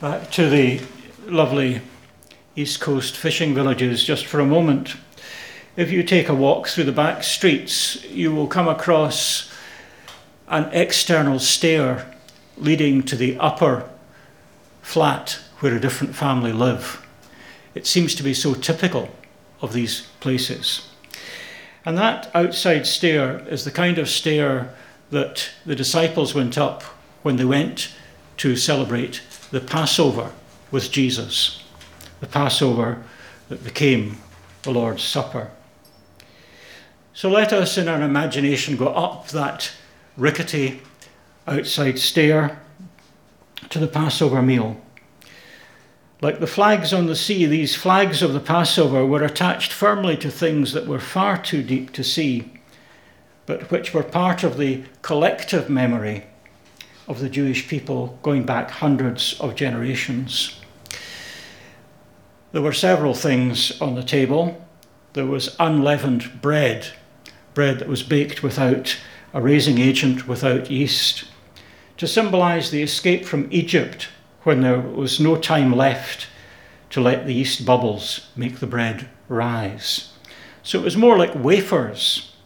Back 0.00 0.30
to 0.30 0.48
the 0.48 0.80
lovely 1.26 1.82
East 2.56 2.80
Coast 2.80 3.16
fishing 3.16 3.54
villages 3.54 4.02
just 4.02 4.24
for 4.24 4.40
a 4.40 4.46
moment. 4.46 4.96
If 5.76 5.90
you 5.90 6.02
take 6.02 6.28
a 6.28 6.34
walk 6.34 6.68
through 6.68 6.84
the 6.84 6.92
back 6.92 7.22
streets, 7.22 8.02
you 8.04 8.34
will 8.34 8.46
come 8.46 8.68
across 8.68 9.52
an 10.46 10.70
external 10.72 11.38
stair 11.38 12.16
leading 12.56 13.02
to 13.02 13.16
the 13.16 13.36
upper 13.38 13.88
flat 14.80 15.38
where 15.58 15.74
a 15.74 15.80
different 15.80 16.14
family 16.14 16.52
live. 16.52 17.04
It 17.74 17.86
seems 17.86 18.14
to 18.14 18.22
be 18.22 18.32
so 18.32 18.54
typical 18.54 19.10
of 19.60 19.72
these 19.72 20.02
places. 20.20 20.88
And 21.84 21.96
that 21.96 22.30
outside 22.34 22.86
stair 22.86 23.46
is 23.48 23.64
the 23.64 23.70
kind 23.70 23.98
of 23.98 24.08
stair 24.08 24.74
that 25.10 25.50
the 25.64 25.74
disciples 25.74 26.34
went 26.34 26.58
up 26.58 26.82
when 27.22 27.36
they 27.36 27.44
went 27.44 27.94
to 28.38 28.56
celebrate 28.56 29.22
the 29.50 29.60
Passover 29.60 30.32
with 30.70 30.90
Jesus, 30.90 31.62
the 32.20 32.26
Passover 32.26 33.02
that 33.48 33.64
became 33.64 34.18
the 34.62 34.70
Lord's 34.70 35.02
Supper. 35.02 35.50
So 37.14 37.28
let 37.30 37.52
us, 37.52 37.78
in 37.78 37.88
our 37.88 38.02
imagination, 38.02 38.76
go 38.76 38.88
up 38.88 39.28
that 39.28 39.72
rickety 40.16 40.82
outside 41.46 41.98
stair 41.98 42.60
to 43.70 43.78
the 43.78 43.88
Passover 43.88 44.42
meal. 44.42 44.80
Like 46.20 46.40
the 46.40 46.48
flags 46.48 46.92
on 46.92 47.06
the 47.06 47.14
sea, 47.14 47.46
these 47.46 47.76
flags 47.76 48.22
of 48.22 48.32
the 48.32 48.40
Passover 48.40 49.06
were 49.06 49.22
attached 49.22 49.72
firmly 49.72 50.16
to 50.16 50.30
things 50.30 50.72
that 50.72 50.86
were 50.86 50.98
far 50.98 51.40
too 51.40 51.62
deep 51.62 51.92
to 51.92 52.02
see, 52.02 52.52
but 53.46 53.70
which 53.70 53.94
were 53.94 54.02
part 54.02 54.42
of 54.42 54.58
the 54.58 54.82
collective 55.02 55.70
memory 55.70 56.24
of 57.06 57.20
the 57.20 57.28
Jewish 57.28 57.68
people 57.68 58.18
going 58.22 58.42
back 58.42 58.70
hundreds 58.70 59.38
of 59.40 59.54
generations. 59.54 60.58
There 62.50 62.62
were 62.62 62.72
several 62.72 63.14
things 63.14 63.80
on 63.80 63.94
the 63.94 64.02
table. 64.02 64.66
There 65.12 65.26
was 65.26 65.54
unleavened 65.60 66.42
bread, 66.42 66.88
bread 67.54 67.78
that 67.78 67.88
was 67.88 68.02
baked 68.02 68.42
without 68.42 68.98
a 69.32 69.40
raising 69.40 69.78
agent, 69.78 70.26
without 70.26 70.68
yeast, 70.68 71.26
to 71.96 72.08
symbolize 72.08 72.70
the 72.70 72.82
escape 72.82 73.24
from 73.24 73.46
Egypt 73.52 74.08
when 74.42 74.62
there 74.62 74.80
was 74.80 75.20
no 75.20 75.36
time 75.36 75.74
left 75.74 76.28
to 76.90 77.00
let 77.00 77.26
the 77.26 77.34
yeast 77.34 77.66
bubbles 77.66 78.30
make 78.36 78.60
the 78.60 78.66
bread 78.66 79.08
rise. 79.28 80.12
So 80.62 80.78
it 80.78 80.84
was 80.84 80.96
more 80.96 81.18
like 81.18 81.34
wafers, 81.34 82.36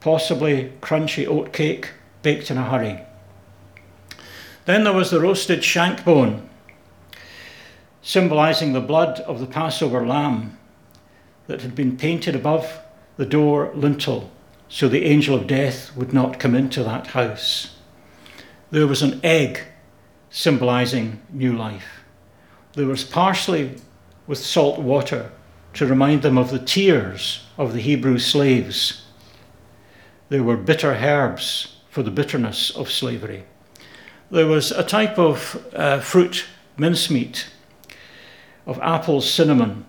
possibly 0.00 0.72
crunchy 0.80 1.26
oat 1.26 1.52
cake 1.52 1.90
baked 2.22 2.50
in 2.50 2.58
a 2.58 2.68
hurry. 2.68 3.00
Then 4.64 4.84
there 4.84 4.92
was 4.92 5.10
the 5.10 5.20
roasted 5.20 5.64
shank 5.64 6.04
bone, 6.04 6.48
symbolizing 8.00 8.72
the 8.72 8.80
blood 8.80 9.20
of 9.20 9.40
the 9.40 9.46
Passover 9.46 10.06
lamb 10.06 10.58
that 11.46 11.62
had 11.62 11.74
been 11.74 11.96
painted 11.96 12.36
above 12.36 12.80
the 13.16 13.26
door 13.26 13.72
lintel 13.74 14.30
so 14.72 14.88
the 14.88 15.04
angel 15.04 15.34
of 15.34 15.46
death 15.46 15.94
would 15.94 16.14
not 16.14 16.40
come 16.40 16.54
into 16.54 16.82
that 16.82 17.08
house. 17.08 17.76
There 18.70 18.86
was 18.86 19.02
an 19.02 19.20
egg 19.22 19.60
symbolizing 20.32 21.20
new 21.30 21.52
life. 21.52 22.00
There 22.72 22.86
was 22.86 23.04
parsley 23.04 23.76
with 24.26 24.38
salt 24.38 24.80
water 24.80 25.30
to 25.74 25.86
remind 25.86 26.22
them 26.22 26.38
of 26.38 26.50
the 26.50 26.58
tears 26.58 27.46
of 27.56 27.72
the 27.72 27.80
Hebrew 27.80 28.18
slaves. 28.18 29.04
There 30.30 30.42
were 30.42 30.56
bitter 30.56 30.94
herbs 30.94 31.76
for 31.90 32.02
the 32.02 32.10
bitterness 32.10 32.70
of 32.70 32.90
slavery. 32.90 33.44
There 34.30 34.46
was 34.46 34.72
a 34.72 34.82
type 34.82 35.18
of 35.18 35.64
uh, 35.74 36.00
fruit 36.00 36.46
mincemeat, 36.78 37.46
of 38.66 38.78
apples, 38.80 39.30
cinnamon, 39.30 39.84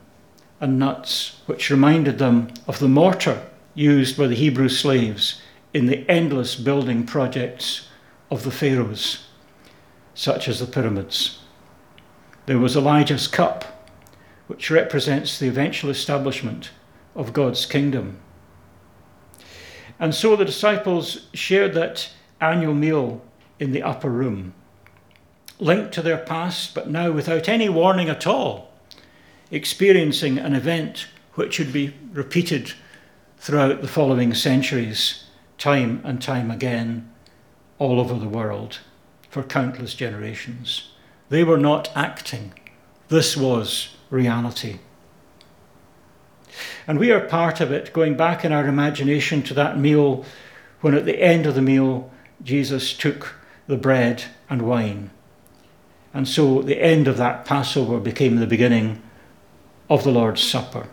and 0.60 0.78
nuts, 0.78 1.42
which 1.46 1.70
reminded 1.70 2.18
them 2.18 2.50
of 2.68 2.80
the 2.80 2.90
mortar 2.90 3.46
used 3.74 4.18
by 4.18 4.28
the 4.28 4.36
Hebrew 4.36 4.68
slaves 4.68 5.42
in 5.74 5.86
the 5.86 6.10
endless 6.10 6.56
building 6.56 7.06
projects 7.06 7.88
of 8.30 8.44
the 8.44 8.52
pharaohs, 8.52 9.26
such 10.14 10.48
as 10.48 10.60
the 10.60 10.66
pyramids. 10.66 11.40
There 12.46 12.60
was 12.60 12.76
Elijah's 12.76 13.28
cup, 13.28 13.90
which 14.48 14.70
represents 14.70 15.40
the 15.40 15.48
eventual 15.48 15.90
establishment 15.90 16.72
of 17.16 17.34
God's 17.34 17.66
kingdom. 17.66 18.20
And 20.00 20.14
so 20.14 20.36
the 20.36 20.46
disciples 20.46 21.28
shared 21.34 21.74
that 21.76 22.10
annual 22.42 22.74
meal 22.74 23.22
in 23.60 23.72
the 23.72 23.84
upper 23.84 24.10
room, 24.10 24.54
linked 25.60 25.94
to 25.94 26.02
their 26.02 26.18
past, 26.18 26.76
but 26.76 26.90
now 26.90 27.12
without 27.12 27.48
any 27.48 27.70
warning 27.70 28.10
at 28.10 28.28
all, 28.28 28.72
experiencing 29.52 30.38
an 30.38 30.54
event 30.54 31.08
which 31.36 31.60
would 31.60 31.72
be 31.72 31.94
repeated 32.12 32.74
throughout 33.38 33.82
the 33.82 33.88
following 33.88 34.34
centuries, 34.34 35.26
time 35.58 36.02
and 36.04 36.22
time 36.22 36.52
again, 36.52 37.10
all 37.80 38.00
over 38.00 38.16
the 38.16 38.28
world, 38.28 38.80
for 39.34 39.42
countless 39.42 39.96
generations. 39.96 40.92
They 41.30 41.44
were 41.44 41.58
not 41.58 41.90
acting, 41.96 42.54
this 43.08 43.36
was 43.36 43.96
reality. 44.12 44.78
And 46.86 47.00
we 47.00 47.12
are 47.12 47.20
part 47.20 47.60
of 47.60 47.72
it, 47.72 47.94
going 47.94 48.16
back 48.16 48.46
in 48.46 48.52
our 48.52 48.68
imagination 48.68 49.42
to 49.44 49.56
that 49.56 49.80
meal 49.80 50.24
when 50.82 50.94
at 50.94 51.06
the 51.06 51.20
end 51.20 51.48
of 51.48 51.56
the 51.56 51.64
meal, 51.64 52.12
Jesus 52.44 52.94
took 52.94 53.34
the 53.66 53.76
bread 53.76 54.26
and 54.52 54.62
wine. 54.62 55.10
And 56.14 56.28
so 56.28 56.62
the 56.62 56.80
end 56.80 57.08
of 57.08 57.18
that 57.18 57.44
Passover 57.44 58.00
became 58.00 58.36
the 58.36 58.46
beginning 58.46 59.02
of 59.90 60.04
the 60.04 60.12
Lord's 60.12 60.44
Supper. 60.44 60.88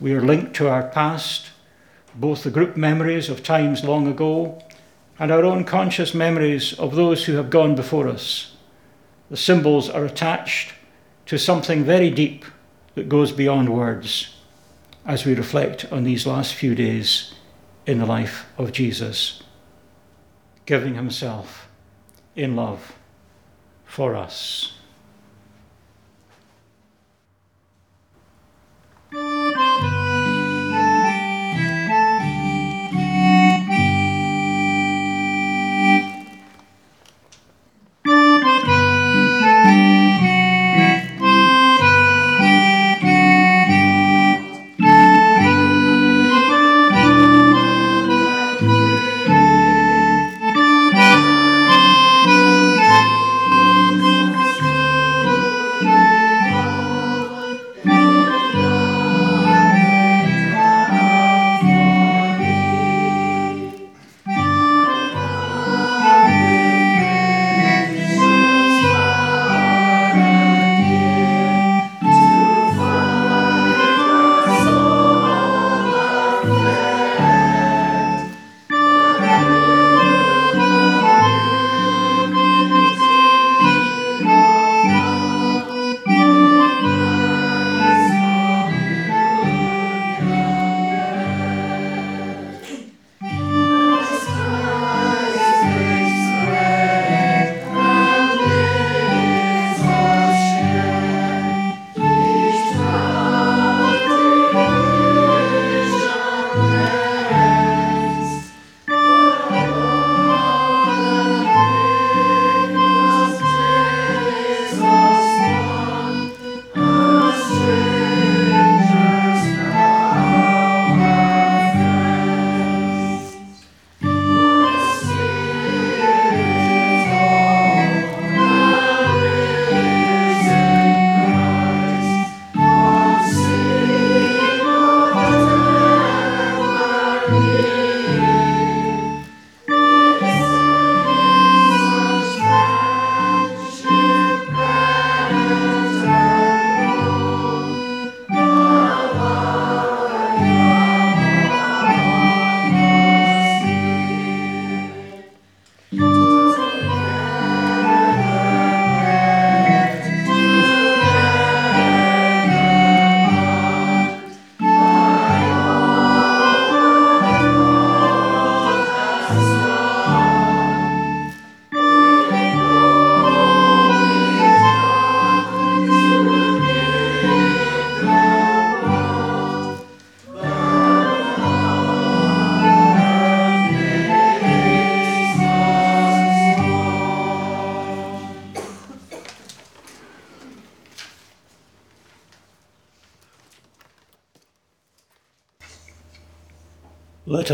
We 0.00 0.14
are 0.14 0.22
linked 0.22 0.54
to 0.56 0.68
our 0.68 0.84
past, 0.84 1.50
both 2.14 2.44
the 2.44 2.52
group 2.52 2.76
memories 2.76 3.28
of 3.28 3.42
times 3.42 3.82
long 3.82 4.06
ago 4.06 4.62
and 5.20 5.30
our 5.30 5.44
own 5.44 5.62
conscious 5.64 6.14
memories 6.14 6.72
of 6.78 6.96
those 6.96 7.26
who 7.26 7.34
have 7.34 7.50
gone 7.50 7.76
before 7.76 8.08
us. 8.08 8.56
The 9.30 9.36
symbols 9.36 9.88
are 9.88 10.04
attached 10.04 10.72
to 11.26 11.38
something 11.38 11.84
very 11.84 12.10
deep 12.10 12.44
that 12.94 13.08
goes 13.08 13.30
beyond 13.30 13.68
words 13.68 14.34
as 15.06 15.24
we 15.24 15.34
reflect 15.34 15.92
on 15.92 16.02
these 16.02 16.26
last 16.26 16.54
few 16.54 16.74
days 16.74 17.34
in 17.86 17.98
the 17.98 18.06
life 18.06 18.46
of 18.58 18.72
Jesus 18.72 19.42
giving 20.66 20.94
himself 20.94 21.68
in 22.36 22.56
love 22.56 22.96
for 23.84 24.14
us. 24.14 24.72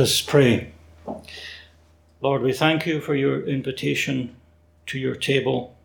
Us 0.06 0.22
pray. 0.22 0.72
Lord, 2.20 2.40
we 2.40 2.52
thank 2.52 2.86
you 2.86 3.00
for 3.00 3.16
your 3.16 3.44
invitation 3.44 4.36
to 4.86 5.00
your 5.00 5.16
table. 5.16 5.76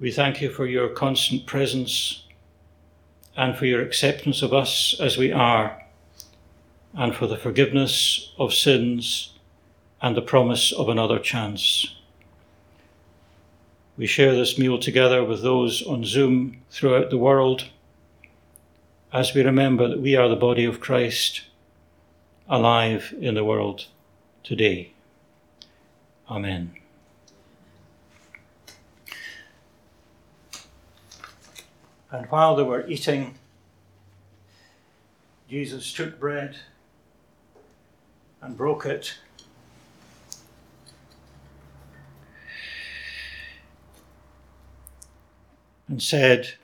We 0.00 0.10
thank 0.10 0.42
you 0.42 0.50
for 0.50 0.66
your 0.66 0.88
constant 0.88 1.46
presence 1.46 2.24
and 3.36 3.56
for 3.56 3.66
your 3.66 3.80
acceptance 3.80 4.42
of 4.42 4.52
us 4.52 4.96
as 4.98 5.16
we 5.16 5.30
are, 5.30 5.84
and 6.94 7.14
for 7.14 7.28
the 7.28 7.36
forgiveness 7.36 8.32
of 8.40 8.52
sins 8.52 9.32
and 10.02 10.16
the 10.16 10.28
promise 10.34 10.72
of 10.72 10.88
another 10.88 11.20
chance. 11.20 11.94
We 13.96 14.08
share 14.08 14.34
this 14.34 14.58
meal 14.58 14.80
together 14.80 15.22
with 15.22 15.42
those 15.42 15.80
on 15.86 16.04
Zoom 16.04 16.56
throughout 16.72 17.10
the 17.10 17.18
world 17.18 17.66
as 19.12 19.32
we 19.32 19.44
remember 19.44 19.86
that 19.86 20.00
we 20.00 20.16
are 20.16 20.28
the 20.28 20.34
body 20.34 20.64
of 20.64 20.80
Christ 20.80 21.42
alive 22.48 23.14
in 23.20 23.34
the 23.34 23.44
world 23.44 23.86
today. 24.42 24.92
Amen. 26.28 26.72
And 32.10 32.26
while 32.26 32.54
they 32.54 32.62
were 32.62 32.86
eating, 32.86 33.34
Jesus 35.48 35.92
took 35.92 36.20
bread 36.20 36.56
and 38.40 38.56
broke 38.56 38.86
it. 38.86 39.14
And 45.88 46.02
said, 46.02 46.54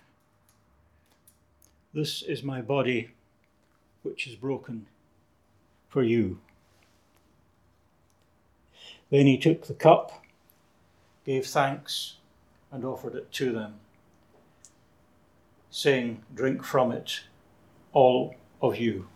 This 1.93 2.23
is 2.23 2.43
my 2.43 2.61
body, 2.61 3.11
which 4.03 4.27
is 4.27 4.35
broken 4.35 4.87
for 5.91 6.03
you. 6.03 6.39
Then 9.11 9.27
he 9.27 9.37
took 9.37 9.67
the 9.67 9.75
cup, 9.75 10.25
gave 11.27 11.47
thanks, 11.47 12.15
and 12.71 12.85
offered 12.85 13.17
it 13.17 13.31
to 13.33 13.53
them, 13.53 13.75
saying, 15.71 16.23
Drink 16.35 16.65
from 16.65 16.93
it, 16.93 17.23
all 17.93 18.37
of 18.63 18.77
you. 18.77 19.09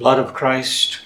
Blood 0.00 0.18
of 0.18 0.32
Christ 0.32 1.02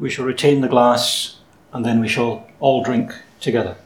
we 0.00 0.10
shall 0.10 0.24
retain 0.24 0.62
the 0.62 0.68
glass 0.68 1.36
and 1.72 1.84
then 1.84 2.00
we 2.00 2.08
shall 2.08 2.48
all 2.58 2.82
drink 2.82 3.12
together. 3.40 3.76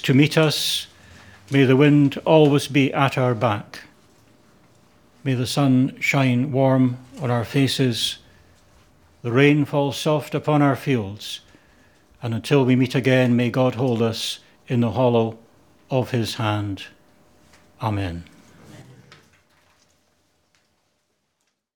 To 0.00 0.14
meet 0.14 0.36
us. 0.36 0.86
May 1.50 1.64
the 1.64 1.76
wind 1.76 2.18
always 2.24 2.68
be 2.68 2.92
at 2.92 3.16
our 3.16 3.34
back. 3.34 3.80
May 5.24 5.34
the 5.34 5.46
sun 5.46 5.96
shine 6.00 6.52
warm 6.52 6.98
on 7.20 7.30
our 7.30 7.44
faces, 7.44 8.18
the 9.22 9.32
rain 9.32 9.64
fall 9.64 9.90
soft 9.92 10.34
upon 10.34 10.62
our 10.62 10.76
fields, 10.76 11.40
and 12.22 12.32
until 12.34 12.64
we 12.64 12.76
meet 12.76 12.94
again, 12.94 13.34
may 13.34 13.50
God 13.50 13.74
hold 13.74 14.02
us 14.02 14.38
in 14.68 14.80
the 14.80 14.92
hollow 14.92 15.38
of 15.90 16.10
his 16.10 16.34
hand. 16.36 16.84
Amen. 17.80 18.24